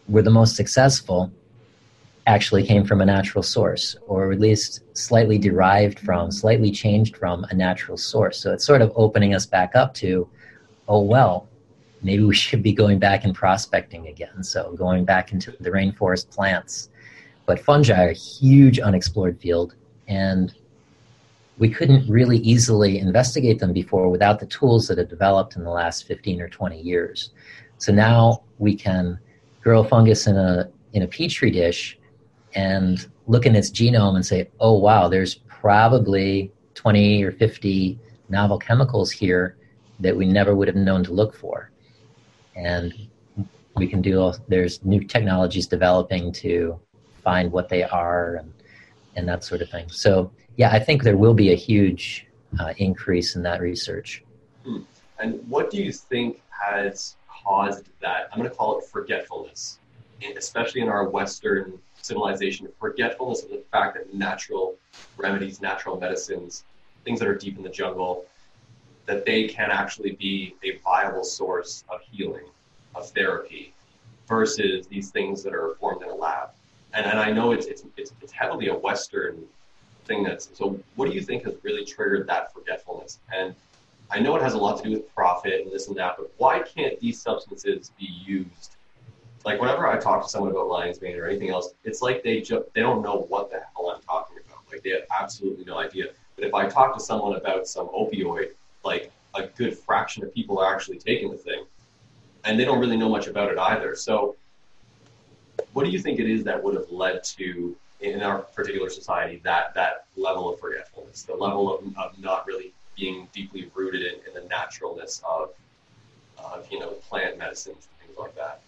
[0.07, 1.31] were the most successful
[2.25, 7.43] actually came from a natural source, or at least slightly derived from, slightly changed from
[7.49, 8.39] a natural source.
[8.39, 10.27] So it's sort of opening us back up to,
[10.87, 11.49] oh, well,
[12.01, 14.43] maybe we should be going back and prospecting again.
[14.43, 16.89] So going back into the rainforest plants.
[17.45, 19.75] But fungi are a huge unexplored field,
[20.07, 20.53] and
[21.57, 25.69] we couldn't really easily investigate them before without the tools that have developed in the
[25.69, 27.31] last 15 or 20 years.
[27.79, 29.19] So now we can
[29.61, 31.97] grow fungus in a in a petri dish
[32.55, 38.57] and look in its genome and say, oh, wow, there's probably 20 or 50 novel
[38.57, 39.57] chemicals here
[39.99, 41.71] that we never would have known to look for.
[42.55, 42.93] And
[43.75, 46.79] we can do, there's new technologies developing to
[47.23, 48.53] find what they are and,
[49.15, 49.89] and that sort of thing.
[49.89, 52.27] So, yeah, I think there will be a huge
[52.59, 54.23] uh, increase in that research.
[54.65, 54.81] Hmm.
[55.19, 58.27] And what do you think has caused that?
[58.31, 59.79] I'm going to call it forgetfulness,
[60.37, 64.75] especially in our Western civilization, forgetfulness of the fact that natural
[65.17, 66.63] remedies, natural medicines,
[67.05, 68.25] things that are deep in the jungle,
[69.05, 72.45] that they can actually be a viable source of healing,
[72.95, 73.73] of therapy,
[74.27, 76.49] versus these things that are formed in a lab.
[76.93, 79.43] And, and I know it's, it's, it's, it's heavily a Western
[80.05, 83.19] thing that's, so what do you think has really triggered that forgetfulness?
[83.33, 83.55] And
[84.11, 86.31] I know it has a lot to do with profit and this and that, but
[86.37, 88.75] why can't these substances be used
[89.45, 92.41] like whenever I talk to someone about lion's mane or anything else, it's like they
[92.41, 94.59] just they don't know what the hell I'm talking about.
[94.71, 96.07] Like they have absolutely no idea.
[96.35, 98.51] But if I talk to someone about some opioid,
[98.83, 101.65] like a good fraction of people are actually taking the thing,
[102.45, 103.95] and they don't really know much about it either.
[103.95, 104.35] So,
[105.73, 109.41] what do you think it is that would have led to in our particular society
[109.43, 114.15] that that level of forgetfulness, the level of, of not really being deeply rooted in,
[114.27, 115.51] in the naturalness of,
[116.37, 118.61] of you know plant medicines and things like that?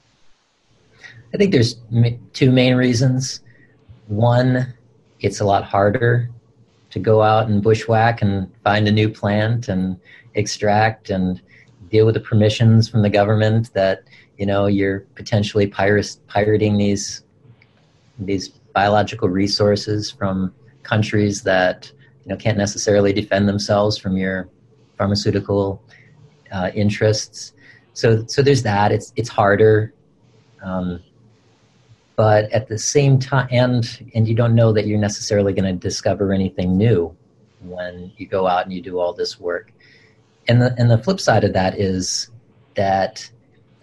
[1.34, 1.76] I think there's
[2.34, 3.42] two main reasons.
[4.08, 4.74] One,
[5.20, 6.30] it's a lot harder
[6.92, 10.00] to go out and bushwhack and find a new plant and
[10.36, 11.42] extract and
[11.90, 14.04] deal with the permissions from the government that
[14.38, 17.24] you know you're potentially pirating these
[18.20, 21.92] these biological resources from countries that
[22.24, 24.48] you know can't necessarily defend themselves from your
[24.98, 25.82] pharmaceutical
[26.52, 27.54] uh, interests.
[27.94, 28.92] So so there's that.
[28.92, 29.94] It's it's harder
[30.66, 31.04] um,
[32.16, 35.80] but at the same time, and and you don't know that you're necessarily going to
[35.80, 37.16] discover anything new
[37.62, 39.72] when you go out and you do all this work.
[40.48, 42.30] And the and the flip side of that is
[42.76, 43.30] that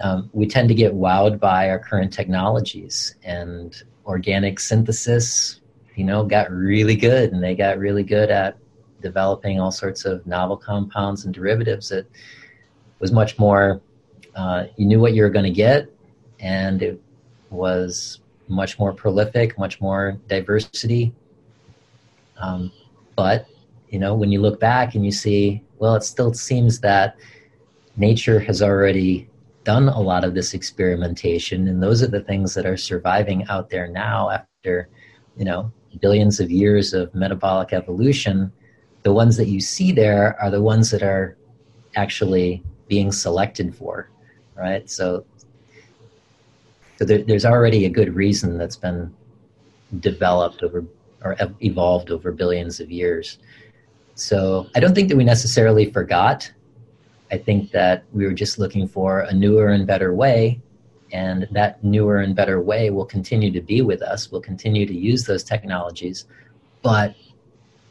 [0.01, 5.61] um, we tend to get wowed by our current technologies and organic synthesis.
[5.95, 8.57] You know, got really good, and they got really good at
[9.03, 12.07] developing all sorts of novel compounds and derivatives that
[12.99, 13.81] was much more.
[14.35, 15.93] Uh, you knew what you were going to get,
[16.43, 17.01] and it
[17.51, 21.15] was much more prolific, much more diversity.
[22.37, 22.73] Um,
[23.17, 23.47] but
[23.89, 27.17] you know, when you look back and you see, well, it still seems that
[27.97, 29.29] nature has already
[29.65, 33.71] done a lot of this experimentation, and those are the things that are surviving out
[33.71, 34.89] there now after
[35.37, 38.53] you know billions of years of metabolic evolution.
[39.03, 41.37] The ones that you see there are the ones that are
[41.97, 44.11] actually being selected for,
[44.57, 44.89] right?
[44.89, 45.25] So
[47.03, 49.13] so there, there's already a good reason that's been
[49.99, 50.85] developed over
[51.25, 53.39] or evolved over billions of years.
[54.15, 56.49] So I don't think that we necessarily forgot.
[57.33, 60.61] I think that we were just looking for a newer and better way,
[61.13, 64.31] and that newer and better way will continue to be with us.
[64.31, 66.27] We'll continue to use those technologies,
[66.83, 67.17] but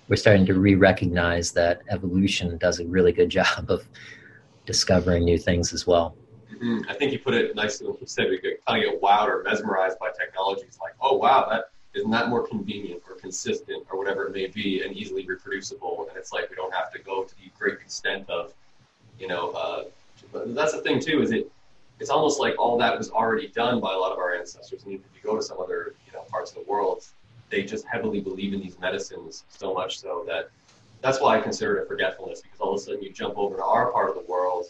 [0.07, 3.85] we're starting to re-recognize that evolution does a really good job of
[4.65, 6.15] discovering new things as well.
[6.61, 9.01] Mm, I think you put it nicely when you said we get, kind of get
[9.01, 10.61] wowed or mesmerized by technology.
[10.67, 14.47] It's like, oh wow, that isn't that more convenient or consistent or whatever it may
[14.47, 16.05] be and easily reproducible.
[16.07, 18.53] And it's like we don't have to go to the great extent of,
[19.19, 19.83] you know, uh,
[20.47, 21.21] that's the thing too.
[21.21, 21.51] Is it?
[21.99, 24.83] It's almost like all that was already done by a lot of our ancestors.
[24.83, 27.03] And if you go to some other, you know, parts of the world,
[27.49, 30.49] they just heavily believe in these medicines so much so that
[31.01, 33.63] that's why I consider it forgetfulness because all of a sudden you jump over to
[33.63, 34.65] our part of the world,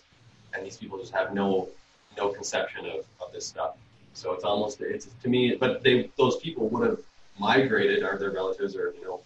[0.54, 1.70] and these people just have no
[2.18, 3.76] no conception of, of this stuff.
[4.14, 6.99] So it's almost it's to me, but they those people would have
[7.39, 9.22] migrated, or their relatives, or you know,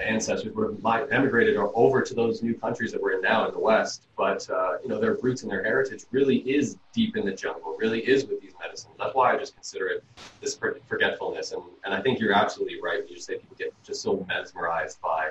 [0.00, 3.58] ancestors would have emigrated over to those new countries that we're in now in the
[3.60, 4.02] West.
[4.16, 7.76] But uh, you know, their roots and their heritage really is deep in the jungle.
[7.78, 8.94] Really is with these medicines.
[8.98, 10.04] That's why I just consider it
[10.40, 11.52] this forgetfulness.
[11.52, 12.98] And and I think you're absolutely right.
[12.98, 15.30] when You say people get just so mesmerized by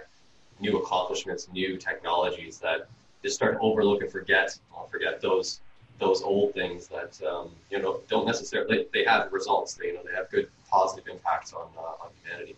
[0.59, 2.87] new accomplishments, new technologies that
[3.21, 4.57] just start to overlook and forget,
[4.89, 5.61] forget those
[5.99, 9.73] those old things that um, you know don't necessarily they have results.
[9.73, 12.55] They you know they have good positive impacts on uh, on humanity.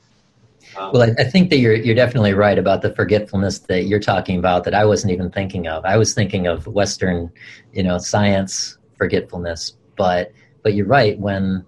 [0.75, 3.99] Um, well, I, I, think that you're you're definitely right about the forgetfulness that you're
[3.99, 5.86] talking about that I wasn't even thinking of.
[5.86, 7.31] I was thinking of Western,
[7.71, 10.31] you know, science forgetfulness, but
[10.63, 11.63] but you're right when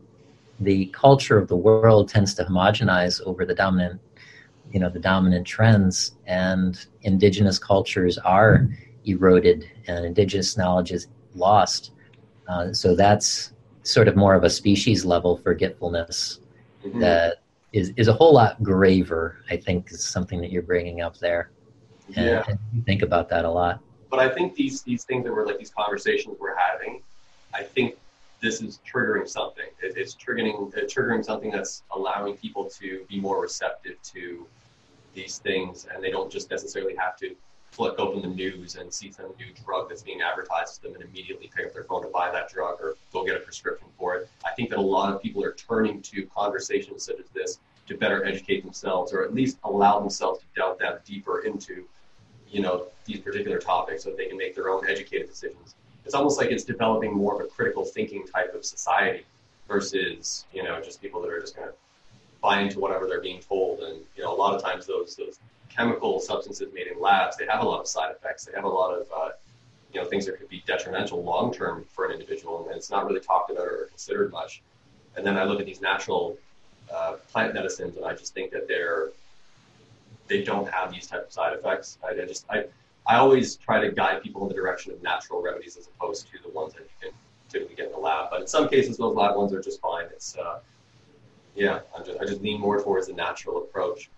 [0.59, 4.01] the culture of the world tends to homogenize over the dominant
[4.71, 8.67] you know the dominant trends and indigenous cultures are
[9.05, 11.07] eroded and indigenous knowledge is
[11.37, 11.91] lost
[12.47, 16.39] uh, so that's sort of more of a species level forgetfulness
[16.85, 16.99] mm-hmm.
[16.99, 17.41] that
[17.73, 21.51] is, is a whole lot graver i think is something that you're bringing up there
[22.15, 22.43] and, yeah.
[22.47, 23.79] and you think about that a lot
[24.09, 27.01] but i think these these things that we're like these conversations we're having
[27.53, 27.95] i think
[28.41, 29.65] this is triggering something.
[29.81, 34.45] It, it's triggering uh, triggering something that's allowing people to be more receptive to
[35.13, 37.35] these things, and they don't just necessarily have to
[37.77, 41.03] flick open the news and see some new drug that's being advertised to them and
[41.03, 44.15] immediately pick up their phone to buy that drug or go get a prescription for
[44.15, 44.27] it.
[44.43, 47.95] I think that a lot of people are turning to conversations such as this to
[47.95, 51.85] better educate themselves or at least allow themselves to delve down deeper into,
[52.49, 55.75] you know, these particular topics so they can make their own educated decisions.
[56.03, 59.23] It's almost like it's developing more of a critical thinking type of society
[59.67, 61.75] versus, you know, just people that are just going to
[62.41, 63.81] buy into whatever they're being told.
[63.81, 65.37] And you know, a lot of times those those
[65.69, 68.45] chemical substances made in labs, they have a lot of side effects.
[68.45, 69.29] They have a lot of uh,
[69.93, 73.05] you know things that could be detrimental long term for an individual, and it's not
[73.05, 74.61] really talked about or considered much.
[75.15, 76.37] And then I look at these natural
[76.93, 79.09] uh, plant medicines, and I just think that they're
[80.27, 81.97] they don't have these type of side effects.
[82.03, 82.65] I, I just I
[83.07, 86.37] I always try to guide people in the direction of natural remedies as opposed to
[86.43, 87.11] the ones that you can
[87.49, 88.29] typically get in the lab.
[88.29, 90.05] But in some cases, those lab ones are just fine.
[90.11, 90.59] It's uh,
[91.55, 94.09] yeah, just, I just lean more towards the natural approach.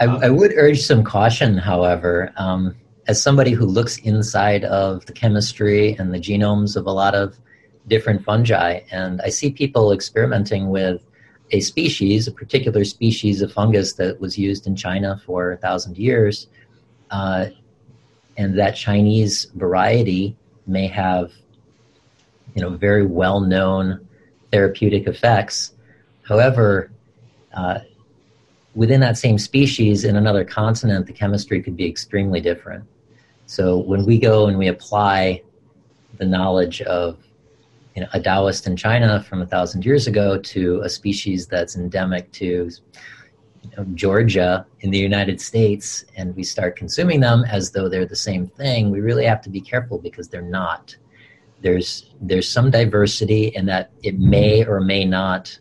[0.00, 2.32] I, um, I would urge some caution, however.
[2.36, 2.76] Um,
[3.08, 7.36] as somebody who looks inside of the chemistry and the genomes of a lot of
[7.86, 11.00] different fungi, and I see people experimenting with
[11.52, 15.96] a species, a particular species of fungus that was used in China for a thousand
[15.96, 16.48] years,
[17.12, 17.46] uh,
[18.36, 20.36] and that Chinese variety
[20.66, 21.30] may have,
[22.56, 24.06] you know, very well-known
[24.50, 25.72] therapeutic effects
[26.26, 26.90] However,
[27.54, 27.80] uh,
[28.76, 32.84] within that same species in another continent, the chemistry could be extremely different.
[33.46, 35.42] So when we go and we apply
[36.18, 37.18] the knowledge of
[37.94, 41.74] you know, a Taoist in China from a thousand years ago to a species that's
[41.74, 42.70] endemic to
[43.62, 48.04] you know, Georgia in the United States, and we start consuming them as though they're
[48.04, 50.94] the same thing, we really have to be careful because they're not.
[51.62, 55.58] There's there's some diversity in that it may or may not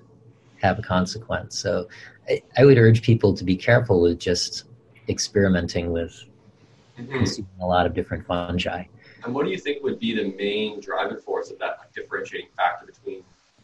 [0.61, 1.57] have a consequence.
[1.57, 1.87] So
[2.29, 4.65] I, I would urge people to be careful with just
[5.09, 6.23] experimenting with
[6.97, 7.61] mm-hmm.
[7.61, 8.83] a lot of different fungi.
[9.23, 12.85] And what do you think would be the main driving force of that differentiating factor
[12.85, 13.23] between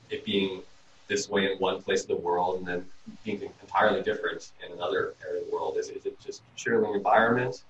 [0.10, 0.62] it being
[1.08, 2.86] this way in one place of the world and then
[3.24, 5.78] being entirely different in another area of the world?
[5.78, 7.64] Is, is it just purely environment?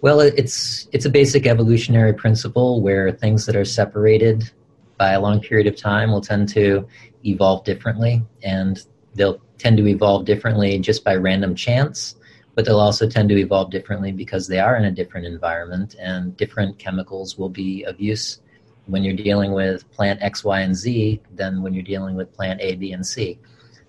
[0.00, 4.50] Well, it's it's a basic evolutionary principle where things that are separated
[4.98, 6.88] by a long period of time will tend to
[7.24, 12.16] evolve differently, and they'll tend to evolve differently just by random chance,
[12.54, 16.36] but they'll also tend to evolve differently because they are in a different environment, and
[16.36, 18.40] different chemicals will be of use
[18.86, 22.60] when you're dealing with plant X, Y, and Z than when you're dealing with plant
[22.60, 23.38] A, B, and C.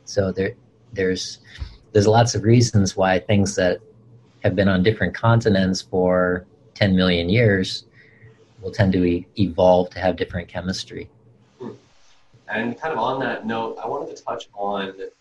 [0.05, 0.53] So there,
[0.93, 1.39] there's
[1.91, 3.79] there's lots of reasons why things that
[4.43, 7.85] have been on different continents for 10 million years
[8.61, 11.09] will tend to e- evolve to have different chemistry.
[12.49, 15.11] And kind of on that note, I wanted to touch on the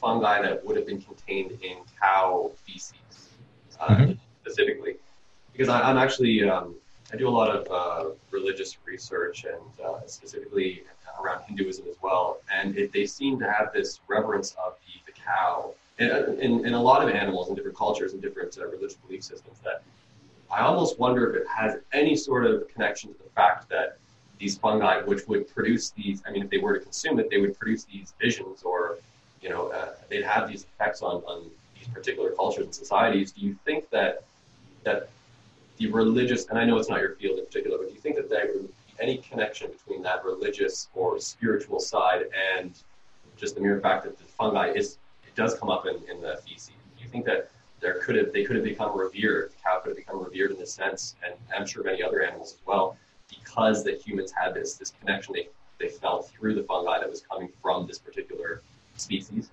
[0.00, 2.94] fungi that would have been contained in cow feces
[3.80, 4.12] uh, mm-hmm.
[4.42, 4.96] specifically,
[5.52, 6.74] because I, am actually um,
[7.12, 10.82] I do a lot of uh, religious research and uh, specifically
[11.22, 15.18] around Hinduism as well, and it, they seem to have this reverence of the, the
[15.18, 16.08] cow in,
[16.40, 19.58] in, in, a lot of animals in different cultures and different uh, religious belief systems
[19.62, 19.82] that
[20.50, 23.98] I almost wonder if it has any sort of connection to the fact that
[24.42, 26.20] these fungi, which would produce these.
[26.26, 28.98] I mean, if they were to consume it, they would produce these visions, or
[29.40, 33.40] you know, uh, they'd have these effects on, on these particular cultures and societies, do
[33.46, 34.24] you think that
[34.82, 35.08] that
[35.76, 38.16] the religious, and I know it's not your field in particular, but do you think
[38.16, 42.22] that there would be any connection between that religious or spiritual side
[42.52, 42.72] and
[43.36, 46.36] just the mere fact that the fungi is it does come up in, in the
[46.44, 46.72] feces?
[46.96, 47.48] Do you think that
[47.80, 50.58] there could have they could have become revered, the cow could have become revered in
[50.58, 52.96] this sense, and I'm sure many other animals as well,
[53.38, 57.22] because the humans had this this connection they they felt through the fungi that was
[57.22, 58.62] coming from this particular
[58.96, 59.50] species.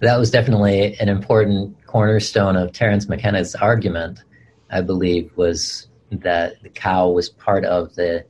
[0.00, 4.24] That was definitely an important cornerstone of Terence McKenna's argument,
[4.70, 8.24] I believe, was that the cow was part of the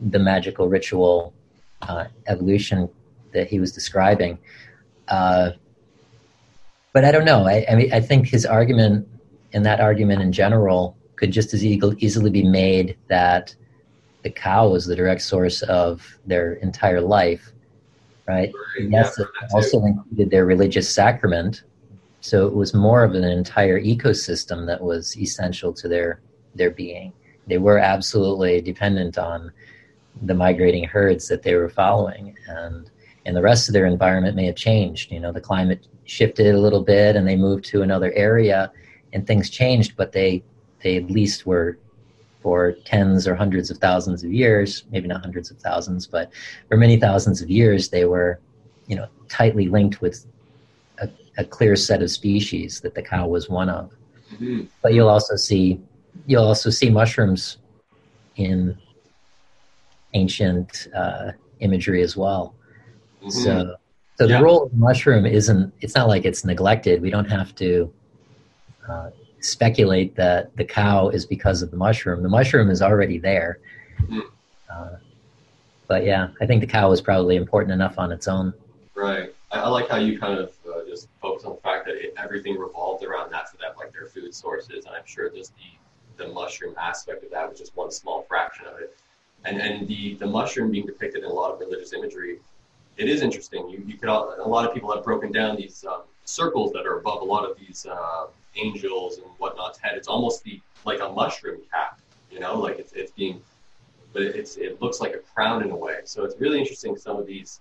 [0.00, 1.34] the magical ritual
[1.82, 2.88] uh, evolution
[3.32, 4.38] that he was describing.
[5.08, 5.50] Uh,
[6.92, 7.46] but I don't know.
[7.46, 9.08] I, I, mean, I think his argument
[9.52, 13.54] and that argument in general could just as easily be made that
[14.22, 17.52] the cow was the direct source of their entire life,
[18.26, 18.52] right?
[18.78, 21.62] Right, yes, yeah, it also included their religious sacrament.
[22.20, 26.20] So it was more of an entire ecosystem that was essential to their
[26.54, 27.12] their being.
[27.46, 29.52] They were absolutely dependent on
[30.22, 32.90] the migrating herds that they were following, and
[33.24, 35.12] and the rest of their environment may have changed.
[35.12, 38.72] You know, the climate shifted a little bit, and they moved to another area,
[39.12, 39.96] and things changed.
[39.96, 40.42] But they
[40.82, 41.78] they at least were
[42.40, 46.30] for tens or hundreds of thousands of years, maybe not hundreds of thousands, but
[46.68, 48.40] for many thousands of years, they were,
[48.86, 50.24] you know, tightly linked with
[51.00, 53.92] a, a clear set of species that the cow was one of.
[54.34, 54.62] Mm-hmm.
[54.82, 55.80] But you'll also see
[56.26, 57.58] you'll also see mushrooms
[58.36, 58.76] in
[60.14, 62.54] ancient uh, imagery as well.
[63.20, 63.30] Mm-hmm.
[63.30, 63.76] So,
[64.16, 64.38] so Yeah.
[64.38, 65.72] the role of mushroom isn't.
[65.80, 67.00] It's not like it's neglected.
[67.02, 67.92] We don't have to
[68.88, 69.10] uh,
[69.40, 72.22] speculate that the cow is because of the mushroom.
[72.22, 73.58] The mushroom is already there.
[74.70, 74.96] Uh,
[75.86, 78.52] but yeah, I think the cow is probably important enough on its own.
[78.94, 79.34] Right.
[79.50, 82.14] I, I like how you kind of uh, just focus on the fact that it,
[82.16, 86.24] everything revolved around that for them, like their food sources, and I'm sure just the,
[86.24, 88.96] the mushroom aspect of that was just one small fraction of it.
[89.44, 92.40] And and the, the mushroom being depicted in a lot of religious imagery,
[92.96, 93.68] it is interesting.
[93.68, 96.86] You you could all, a lot of people have broken down these um, circles that
[96.86, 98.26] are above a lot of these uh,
[98.58, 99.92] angels and whatnot's head.
[99.96, 102.00] It's almost the like a mushroom cap,
[102.30, 103.42] you know, like it's it's being,
[104.12, 105.98] but it's it looks like a crown in a way.
[106.04, 107.60] So it's really interesting some of these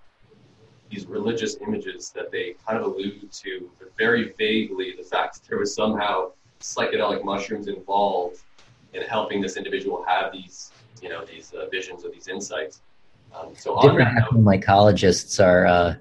[0.90, 5.50] these religious images that they kind of allude to, but very vaguely, the fact that
[5.50, 8.40] there was somehow psychedelic mushrooms involved
[8.94, 10.72] in helping this individual have these,
[11.02, 12.82] you know, these uh, visions or these insights.
[13.36, 15.96] Um, so on Different that note, mycologists are uh,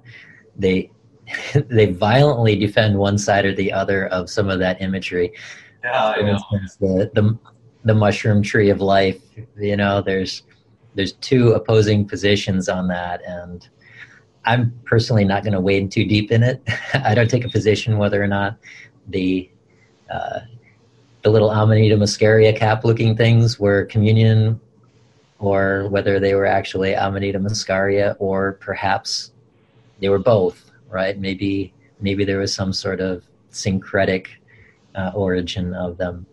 [0.57, 0.90] they
[1.68, 5.33] they violently defend one side or the other of some of that imagery.
[5.85, 6.29] yeah, I know.
[6.29, 7.39] instance, the, the
[7.85, 9.20] the mushroom tree of life.
[9.57, 10.43] You know, there's
[10.95, 13.68] there's two opposing positions on that, and
[14.45, 16.62] I'm personally not going to wade too deep in it.
[16.95, 18.59] I don't take a position whether or not
[19.09, 19.49] the
[20.11, 20.41] uh,
[21.22, 24.61] the little Amanita muscaria cap looking things were communion,
[25.39, 29.33] or whether they were actually Amanita muscaria, or perhaps
[30.01, 30.66] they were both.
[30.89, 31.18] Right?
[31.18, 34.28] Maybe maybe there was some sort of syncretic
[34.95, 36.26] uh, origin of them.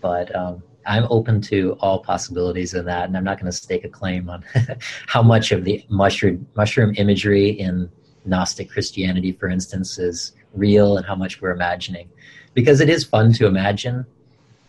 [0.00, 3.84] But um, I'm open to all possibilities of that, and I'm not going to stake
[3.84, 4.44] a claim on
[5.06, 7.90] how much of the mushroom mushroom imagery in
[8.24, 12.08] Gnostic Christianity, for instance, is real and how much we're imagining,
[12.54, 14.04] because it is fun to imagine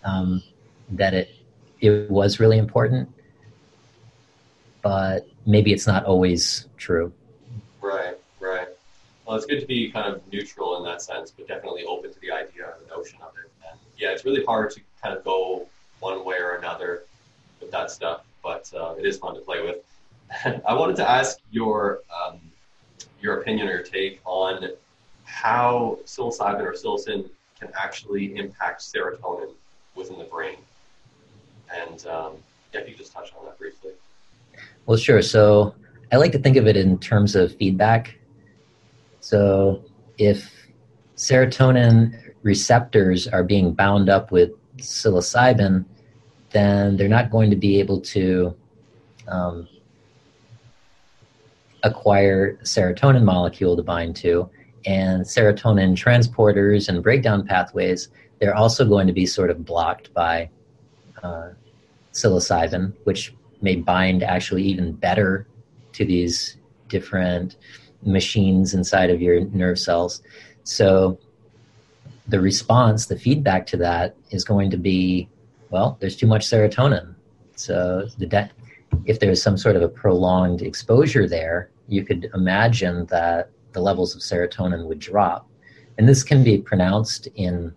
[0.04, 0.42] um,
[0.90, 1.30] that it
[1.82, 3.10] it was really important,
[4.82, 7.12] but maybe it's not always true.
[9.26, 12.20] Well, it's good to be kind of neutral in that sense, but definitely open to
[12.20, 13.52] the idea and the notion of it.
[13.70, 15.68] And yeah, it's really hard to kind of go
[16.00, 17.04] one way or another
[17.60, 19.78] with that stuff, but uh, it is fun to play with.
[20.68, 22.40] I wanted to ask your um,
[23.22, 24.70] your opinion or your take on
[25.24, 29.52] how psilocybin or psilocin can actually impact serotonin
[29.96, 30.58] within the brain.
[31.74, 32.34] And um,
[32.74, 33.92] yeah, if you could just touch on that briefly.
[34.86, 35.22] Well, sure.
[35.24, 35.74] So
[36.12, 38.20] I like to think of it in terms of feedback.
[39.26, 39.84] So
[40.20, 40.54] if
[41.18, 45.84] serotonin receptors are being bound up with psilocybin,
[46.52, 48.56] then they're not going to be able to
[49.28, 49.68] um,
[51.82, 54.48] acquire serotonin molecule to bind to.
[54.86, 58.10] And serotonin transporters and breakdown pathways,
[58.40, 60.52] they're also going to be sort of blocked by
[61.24, 61.50] uh,
[62.14, 65.48] psilocybin, which may bind actually even better
[65.94, 66.58] to these
[66.90, 67.56] different
[68.06, 70.22] machines inside of your nerve cells.
[70.64, 71.18] So
[72.28, 75.28] the response, the feedback to that is going to be,
[75.70, 77.14] well, there's too much serotonin.
[77.56, 78.52] So the de-
[79.06, 84.16] if there's some sort of a prolonged exposure there, you could imagine that the levels
[84.16, 85.48] of serotonin would drop.
[85.98, 87.74] and this can be pronounced in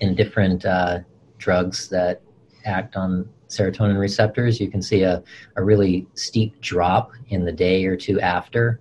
[0.00, 0.98] in different uh,
[1.38, 2.20] drugs that
[2.64, 4.60] act on serotonin receptors.
[4.60, 5.22] You can see a,
[5.56, 8.80] a really steep drop in the day or two after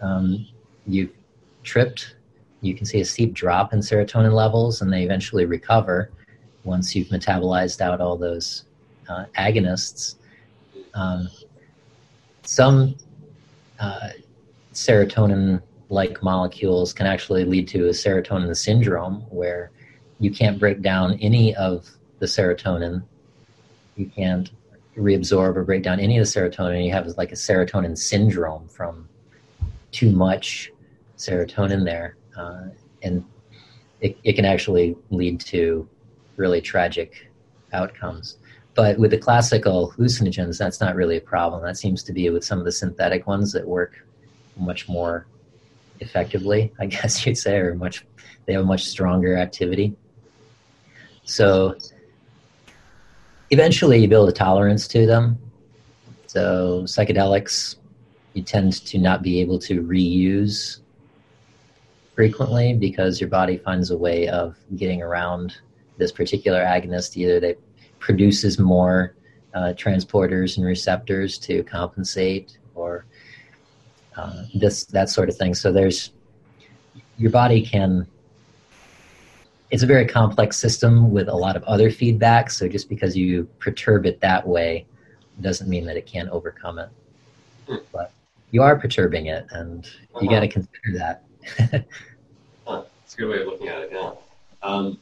[0.00, 0.46] um,
[0.86, 1.10] you've
[1.62, 2.14] tripped.
[2.60, 6.10] You can see a steep drop in serotonin levels, and they eventually recover
[6.64, 8.64] once you've metabolized out all those
[9.08, 10.16] uh, agonists.
[10.94, 11.28] Um,
[12.42, 12.96] some
[13.78, 14.10] uh,
[14.72, 19.70] serotonin like molecules can actually lead to a serotonin syndrome where
[20.20, 21.88] you can't break down any of
[22.18, 23.02] the serotonin.
[23.96, 24.50] You can't
[24.96, 26.84] reabsorb or break down any of the serotonin.
[26.84, 29.07] You have like a serotonin syndrome from
[29.92, 30.70] too much
[31.16, 32.16] serotonin there.
[32.36, 32.68] Uh,
[33.02, 33.24] and
[34.00, 35.88] it, it can actually lead to
[36.36, 37.30] really tragic
[37.72, 38.38] outcomes.
[38.74, 41.62] But with the classical hallucinogens, that's not really a problem.
[41.64, 44.06] That seems to be with some of the synthetic ones that work
[44.56, 45.26] much more
[46.00, 48.06] effectively, I guess you'd say, or much
[48.46, 49.94] they have a much stronger activity.
[51.24, 51.76] So
[53.50, 55.38] eventually you build a tolerance to them.
[56.26, 57.76] So psychedelics,
[58.34, 60.80] you tend to not be able to reuse
[62.14, 65.56] frequently because your body finds a way of getting around
[65.96, 67.16] this particular agonist.
[67.16, 67.58] Either that
[67.98, 69.14] produces more
[69.54, 73.04] uh, transporters and receptors to compensate, or
[74.16, 75.54] uh, this that sort of thing.
[75.54, 76.12] So there's
[77.16, 78.06] your body can
[79.70, 82.50] it's a very complex system with a lot of other feedback.
[82.50, 84.86] So just because you perturb it that way
[85.40, 86.88] doesn't mean that it can't overcome it.
[87.68, 87.76] Hmm.
[87.92, 88.12] But
[88.50, 90.20] you are perturbing it, and uh-huh.
[90.22, 91.24] you got to consider that.
[92.66, 92.82] huh.
[92.82, 93.90] A good way of looking at it.
[93.92, 94.12] Yeah.
[94.62, 94.98] Um,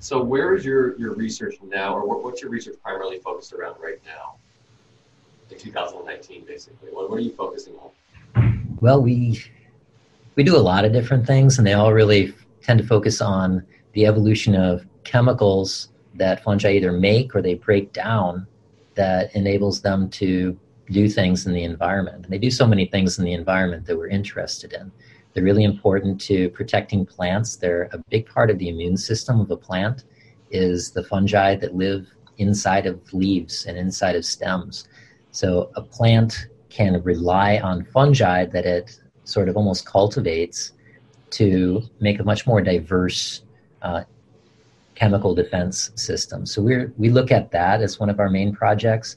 [0.00, 3.76] so where is your, your research now, or what, what's your research primarily focused around
[3.80, 4.34] right now?
[5.50, 8.76] In 2019, basically, what, what are you focusing on?
[8.80, 9.44] Well, we
[10.34, 13.64] we do a lot of different things, and they all really tend to focus on
[13.92, 18.46] the evolution of chemicals that fungi either make or they break down
[18.94, 20.58] that enables them to
[20.92, 22.24] do things in the environment.
[22.24, 24.92] And they do so many things in the environment that we're interested in.
[25.32, 27.56] They're really important to protecting plants.
[27.56, 30.04] They're a big part of the immune system of a plant
[30.50, 32.06] is the fungi that live
[32.38, 34.88] inside of leaves and inside of stems.
[35.30, 40.72] So a plant can rely on fungi that it sort of almost cultivates
[41.30, 43.42] to make a much more diverse
[43.80, 44.04] uh,
[44.94, 46.46] chemical defense system.
[46.46, 49.16] So we we look at that as one of our main projects.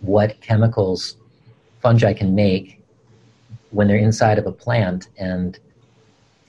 [0.00, 1.16] What chemicals
[1.80, 2.80] fungi can make
[3.70, 5.58] when they're inside of a plant and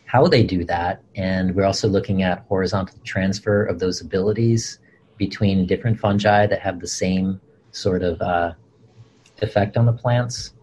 [0.06, 1.04] how they do that.
[1.16, 4.80] And we're also looking at horizontal transfer of those abilities
[5.18, 7.40] between different fungi that have the same
[7.72, 8.54] sort of uh,
[9.42, 10.54] effect on the plants.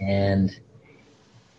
[0.00, 0.58] And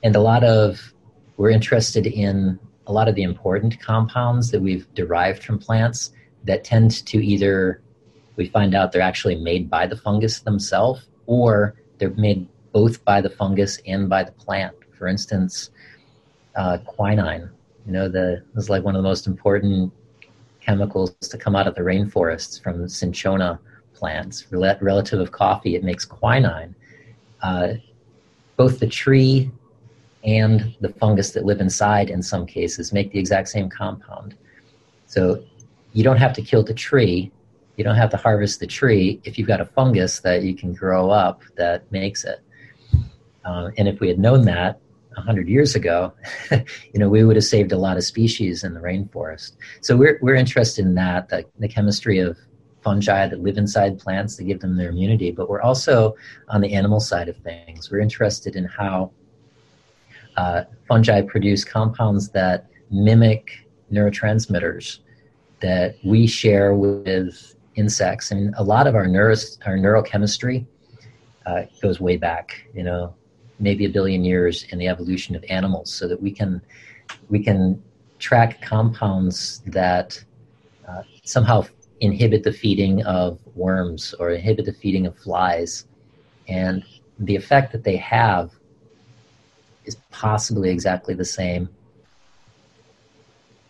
[0.04, 0.94] and a lot of
[1.38, 6.12] we're interested in a lot of the important compounds that we've derived from plants
[6.44, 7.82] that tend to either
[8.42, 13.22] we find out they're actually made by the fungus themselves or they're made both by
[13.22, 14.76] the fungus and by the plant.
[14.98, 15.70] For instance,
[16.56, 17.52] uh, quinine,
[17.86, 19.94] you know, the is like one of the most important
[20.60, 23.60] chemicals to come out of the rainforests from cinchona
[23.94, 24.48] plants.
[24.52, 26.74] Relative of coffee, it makes quinine.
[27.44, 27.74] Uh,
[28.58, 29.52] both the tree
[30.24, 34.36] and the fungus that live inside in some cases make the exact same compound.
[35.06, 35.44] So
[35.94, 37.32] you don't have to kill the tree,
[37.78, 40.74] you don't have to harvest the tree if you've got a fungus that you can
[40.74, 42.40] grow up that makes it.
[43.46, 44.80] Um, and if we had known that
[45.16, 46.14] 100 years ago,
[46.52, 49.54] you know, we would have saved a lot of species in the rainforest.
[49.82, 52.38] So we're, we're interested in that, the, the chemistry of
[52.82, 56.16] fungi that live inside plants to give them their immunity, but we're also
[56.50, 57.92] on the animal side of things.
[57.92, 59.12] We're interested in how
[60.38, 65.00] uh, fungi produce compounds that mimic neurotransmitters
[65.62, 68.32] that we share with insects.
[68.32, 70.66] And a lot of our, neuro, our neurochemistry
[71.46, 73.14] uh, goes way back, you know,
[73.60, 76.62] maybe a billion years in the evolution of animals so that we can,
[77.30, 77.82] we can
[78.20, 80.24] track compounds that
[80.88, 81.66] uh, somehow
[82.00, 85.86] inhibit the feeding of worms or inhibit the feeding of flies.
[86.48, 86.84] And
[87.20, 88.52] the effect that they have
[89.86, 91.70] is possibly exactly the same.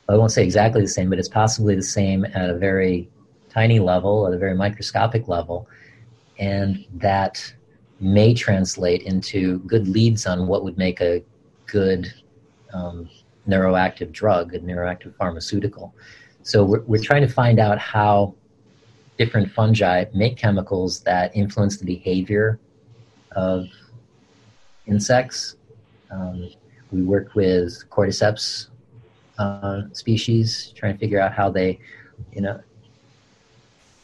[0.08, 3.10] I won't say exactly the same, but it's possibly the same at a very
[3.54, 5.68] tiny level, at a very microscopic level,
[6.40, 7.54] and that
[8.00, 11.24] may translate into good leads on what would make a
[11.68, 12.12] good
[12.74, 13.10] um,
[13.48, 15.94] neuroactive drug, a neuroactive pharmaceutical.
[16.44, 18.34] So we're, we're trying to find out how
[19.18, 22.60] different fungi make chemicals that influence the behavior
[23.34, 23.68] of
[24.88, 25.56] insects
[26.12, 26.50] um,
[26.92, 28.68] we work with cordyceps
[29.38, 31.80] uh, species, trying to figure out how they,
[32.34, 32.60] you know,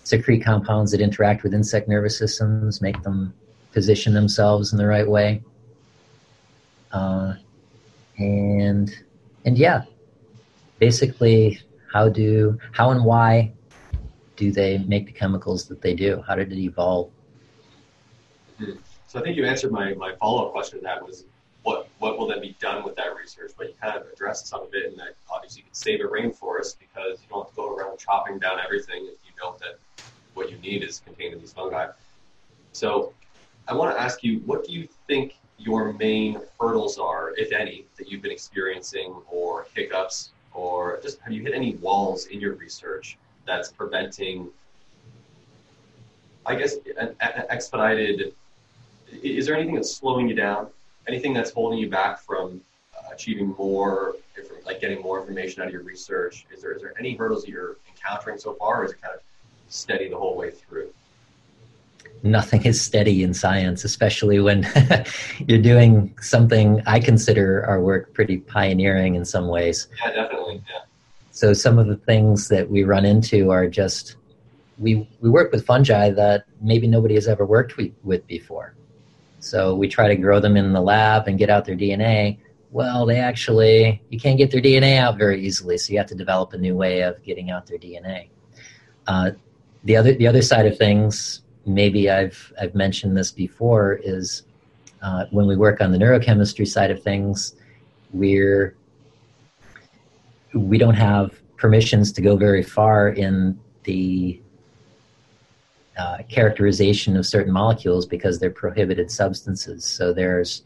[0.07, 3.33] secrete compounds that interact with insect nervous systems, make them
[3.73, 5.43] position themselves in the right way.
[6.91, 7.33] Uh,
[8.17, 8.95] and
[9.45, 9.83] and yeah,
[10.79, 11.59] basically,
[11.91, 13.51] how do how and why
[14.37, 16.23] do they make the chemicals that they do?
[16.25, 17.11] How did it evolve?
[19.07, 20.79] So I think you answered my, my follow up question.
[20.83, 21.25] That was
[21.63, 23.51] what what will then be done with that research?
[23.57, 26.07] But you kind of addressed some of it, and that obviously you can save a
[26.07, 29.79] rainforest because you don't have to go around chopping down everything if you know that
[30.37, 31.87] what you need is contained in these fungi.
[32.71, 33.13] So
[33.67, 37.85] I want to ask you, what do you think your main hurdles are, if any,
[37.97, 42.53] that you've been experiencing, or hiccups, or just have you hit any walls in your
[42.53, 44.47] research that's preventing,
[46.45, 48.33] I guess, an, an expedited?
[49.23, 50.67] Is there anything that's slowing you down?
[51.07, 52.61] Anything that's holding you back from
[52.95, 54.15] uh, achieving more,
[54.65, 56.45] like getting more information out of your research?
[56.53, 59.15] Is there is there any hurdles that you're encountering so far, or is it kind
[59.15, 59.21] of
[59.69, 60.91] steady the whole way through?
[62.23, 64.67] Nothing is steady in science, especially when
[65.47, 69.87] you're doing something I consider our work pretty pioneering in some ways.
[70.03, 70.63] Yeah, definitely.
[70.69, 70.79] Yeah.
[71.31, 74.15] So some of the things that we run into are just
[74.79, 78.73] we we work with fungi that maybe nobody has ever worked with before.
[79.39, 82.39] So we try to grow them in the lab and get out their DNA.
[82.71, 86.15] Well, they actually you can't get their DNA out very easily, so you have to
[86.15, 88.29] develop a new way of getting out their DNA.
[89.05, 89.31] Uh,
[89.83, 94.43] the other the other side of things, maybe I've I've mentioned this before, is
[95.01, 97.55] uh, when we work on the neurochemistry side of things,
[98.11, 98.75] we're
[100.53, 104.39] we don't have permissions to go very far in the
[105.97, 109.83] uh, characterization of certain molecules because they're prohibited substances.
[109.83, 110.63] So there's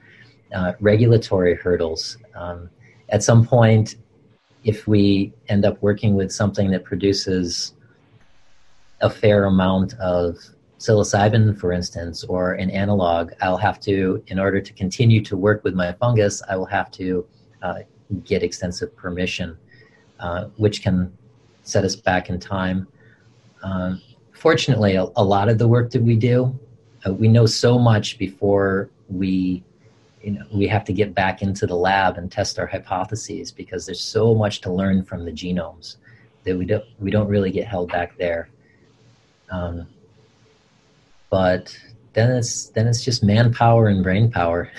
[0.53, 2.18] uh, regulatory hurdles.
[2.36, 2.70] Um,
[3.09, 3.95] at some point,
[4.64, 7.74] if we end up working with something that produces
[9.02, 10.38] a fair amount of
[10.80, 15.64] psilocybin, for instance, or an analog, I'll have to, in order to continue to work
[15.64, 17.26] with my fungus, I will have to
[17.62, 17.80] uh,
[18.26, 19.58] get extensive permission,
[20.20, 21.16] uh, which can
[21.64, 22.88] set us back in time.
[23.64, 26.58] Um, fortunately, a, a, lot of the work that we do,
[27.06, 29.64] uh, we know so much before we,
[30.24, 33.86] you know, we have to get back into the lab and test our hypotheses because
[33.86, 35.97] there's so much to learn from the genomes
[36.43, 38.49] that we don't we don't really get held back there.
[39.52, 39.88] Um,
[41.30, 41.78] but
[42.14, 44.72] then it's then it's just manpower and brain power.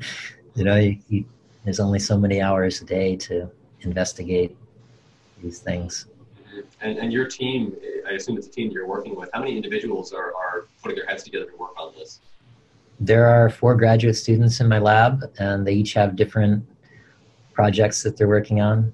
[0.54, 1.24] you know, you, you,
[1.64, 3.50] there's only so many hours a day to
[3.80, 4.56] investigate
[5.42, 6.06] these things.
[6.80, 9.30] And, and your team, I assume it's a team you're working with.
[9.32, 12.20] How many individuals are, are putting their heads together to work on this?
[13.00, 16.64] There are four graduate students in my lab, and they each have different
[17.52, 18.92] projects that they're working on.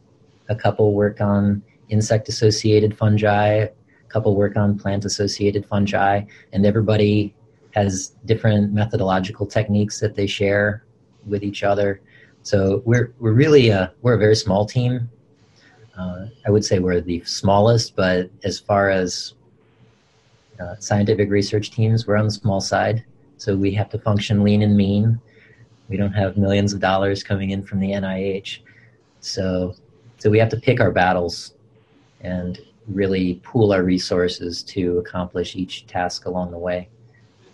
[0.48, 3.66] A couple work on insect associated fungi,
[4.08, 7.34] couple work on plant associated fungi, and everybody
[7.74, 10.84] has different methodological techniques that they share
[11.26, 12.00] with each other.
[12.42, 15.10] So we're we're really a we're a very small team.
[15.96, 19.34] Uh, I would say we're the smallest, but as far as
[20.60, 23.04] uh, scientific research teams, we're on the small side.
[23.36, 25.20] So we have to function lean and mean.
[25.88, 28.60] We don't have millions of dollars coming in from the NIH,
[29.20, 29.74] so
[30.18, 31.54] so we have to pick our battles,
[32.20, 32.58] and
[32.88, 36.88] really pool our resources to accomplish each task along the way.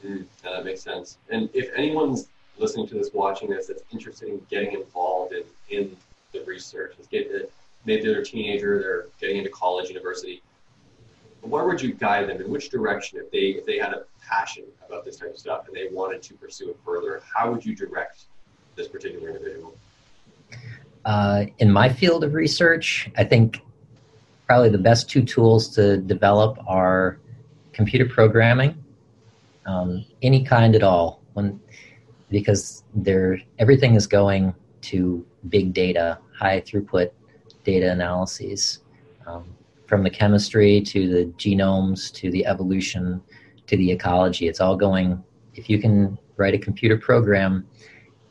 [0.05, 0.23] Mm-hmm.
[0.43, 1.19] that makes sense.
[1.31, 2.29] And if anyone's
[2.59, 5.97] listening to this, watching this, that's interested in getting involved in, in
[6.33, 7.51] the research, is get,
[7.85, 10.43] maybe they're a teenager, they're getting into college, university,
[11.45, 14.65] where would you guide them in which direction if they if they had a passion
[14.87, 17.75] about this type of stuff and they wanted to pursue it further how would you
[17.75, 18.25] direct
[18.77, 19.77] this particular individual
[21.05, 23.61] uh, in my field of research i think
[24.47, 27.19] probably the best two tools to develop are
[27.73, 28.83] computer programming,
[29.67, 31.61] um, any kind at all, when,
[32.31, 37.11] because they're, everything is going to big data, high throughput
[37.65, 38.81] data analyses,
[39.27, 39.45] um,
[39.87, 43.23] from the chemistry to the genomes to the evolution
[43.67, 44.49] to the ecology.
[44.49, 45.23] It's all going,
[45.55, 47.67] if you can write a computer program,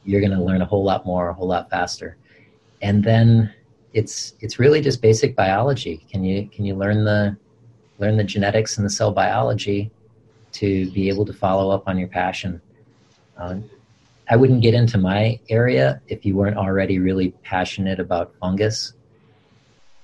[0.03, 2.17] you're going to learn a whole lot more, a whole lot faster.
[2.81, 3.53] And then
[3.93, 6.05] it's it's really just basic biology.
[6.11, 7.37] Can you can you learn the
[7.99, 9.91] learn the genetics and the cell biology
[10.53, 12.61] to be able to follow up on your passion?
[13.37, 13.69] Um,
[14.29, 18.93] I wouldn't get into my area if you weren't already really passionate about fungus.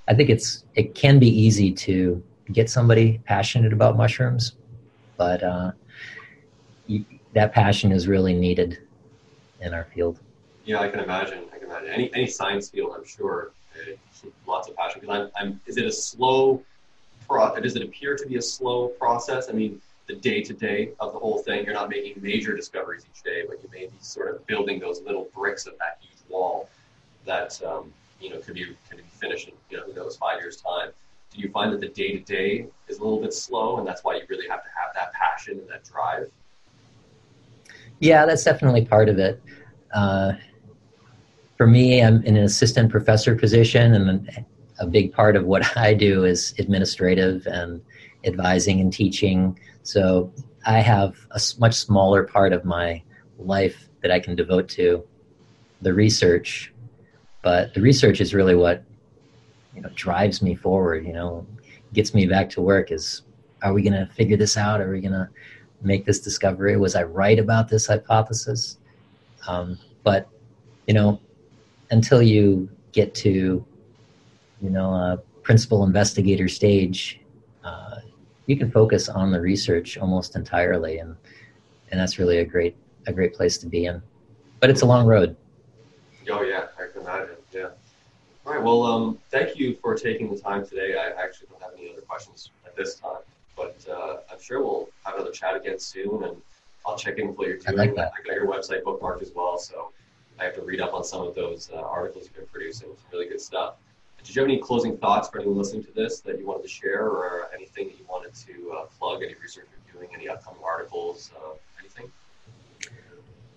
[0.08, 4.54] I think it's it can be easy to get somebody passionate about mushrooms,
[5.18, 5.72] but uh,
[7.34, 8.80] that passion is really needed
[9.62, 10.20] in our field.
[10.66, 11.46] Yeah, I can imagine.
[11.54, 12.94] I can imagine any any science field.
[12.96, 13.52] I'm sure
[14.48, 15.02] lots of passion.
[15.02, 16.64] Because I'm, I'm, is it a slow?
[17.28, 19.50] Pro, does it appear to be a slow process?
[19.50, 21.64] I mean, the day to day of the whole thing.
[21.64, 25.02] You're not making major discoveries each day, but you may be sort of building those
[25.04, 26.68] little bricks of that huge wall
[27.26, 30.40] that um, you know could be could be finished in you know who knows five
[30.40, 30.90] years time.
[31.32, 34.04] Do you find that the day to day is a little bit slow, and that's
[34.04, 36.32] why you really have to have that passion and that drive?
[38.00, 39.42] Yeah, that's definitely part of it.
[39.94, 40.34] Uh,
[41.60, 44.46] for me, I'm in an assistant professor position, and
[44.80, 47.82] a big part of what I do is administrative and
[48.24, 49.60] advising and teaching.
[49.84, 50.32] So
[50.66, 53.04] I have a much smaller part of my
[53.38, 55.06] life that I can devote to
[55.82, 56.74] the research.
[57.42, 58.86] But the research is really what
[59.76, 61.06] you know drives me forward.
[61.06, 61.46] You know,
[61.92, 62.90] gets me back to work.
[62.90, 63.24] Is
[63.64, 64.80] are we going to figure this out?
[64.80, 65.28] Are we going to
[65.82, 66.78] make this discovery?
[66.78, 68.78] Was I right about this hypothesis?
[69.46, 70.30] Um, but
[70.88, 71.20] you know,
[71.92, 73.66] until you get to
[74.62, 77.20] you know a principal investigator stage,
[77.64, 77.98] uh,
[78.46, 81.16] you can focus on the research almost entirely, and
[81.92, 82.76] and that's really a great
[83.08, 84.02] a great place to be in.
[84.60, 85.36] But it's a long road.
[86.30, 87.36] Oh yeah, I can imagine.
[87.52, 87.70] Yeah.
[88.46, 88.64] All right.
[88.64, 90.96] Well, um, thank you for taking the time today.
[90.96, 93.22] I actually don't have any other questions at this time,
[93.56, 96.36] but uh, I'm sure we'll have another chat again soon, and
[96.86, 97.80] I'll check in with what you're doing.
[97.80, 98.12] I like that.
[98.18, 99.92] I got your website bookmarked as well, so
[100.40, 102.90] I have to read up on some of those uh, articles you've been producing.
[102.92, 103.76] It's really good stuff.
[104.24, 106.70] Did you have any closing thoughts for anyone listening to this that you wanted to
[106.70, 109.24] share, or anything that you wanted to uh, plug?
[109.24, 110.14] Any research you're doing?
[110.14, 111.32] Any upcoming articles?
[111.36, 112.12] Uh, anything?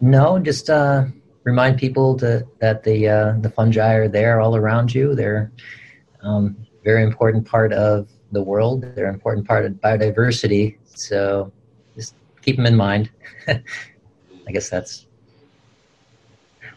[0.01, 1.07] No, just uh,
[1.45, 5.15] remind people to, that the uh, the fungi are there all around you.
[5.15, 5.53] They're
[6.23, 8.83] um, very important part of the world.
[8.95, 10.79] They're an important part of biodiversity.
[10.85, 11.53] So
[11.95, 13.11] just keep them in mind.
[13.49, 15.07] I guess that's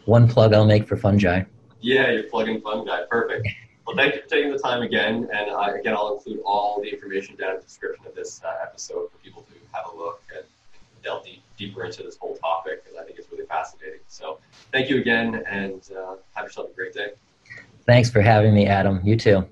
[0.05, 1.43] one plug I'll make for fungi.
[1.81, 3.01] Yeah, you're plugging fungi.
[3.09, 3.47] Perfect.
[3.85, 5.27] Well, thank you for taking the time again.
[5.33, 8.51] And uh, again, I'll include all the information down in the description of this uh,
[8.63, 10.43] episode for people to have a look and
[11.03, 13.99] delve deep, deeper into this whole topic because I think it's really fascinating.
[14.07, 14.39] So
[14.71, 17.11] thank you again and uh, have yourself a great day.
[17.85, 18.99] Thanks for having me, Adam.
[19.03, 19.47] You too.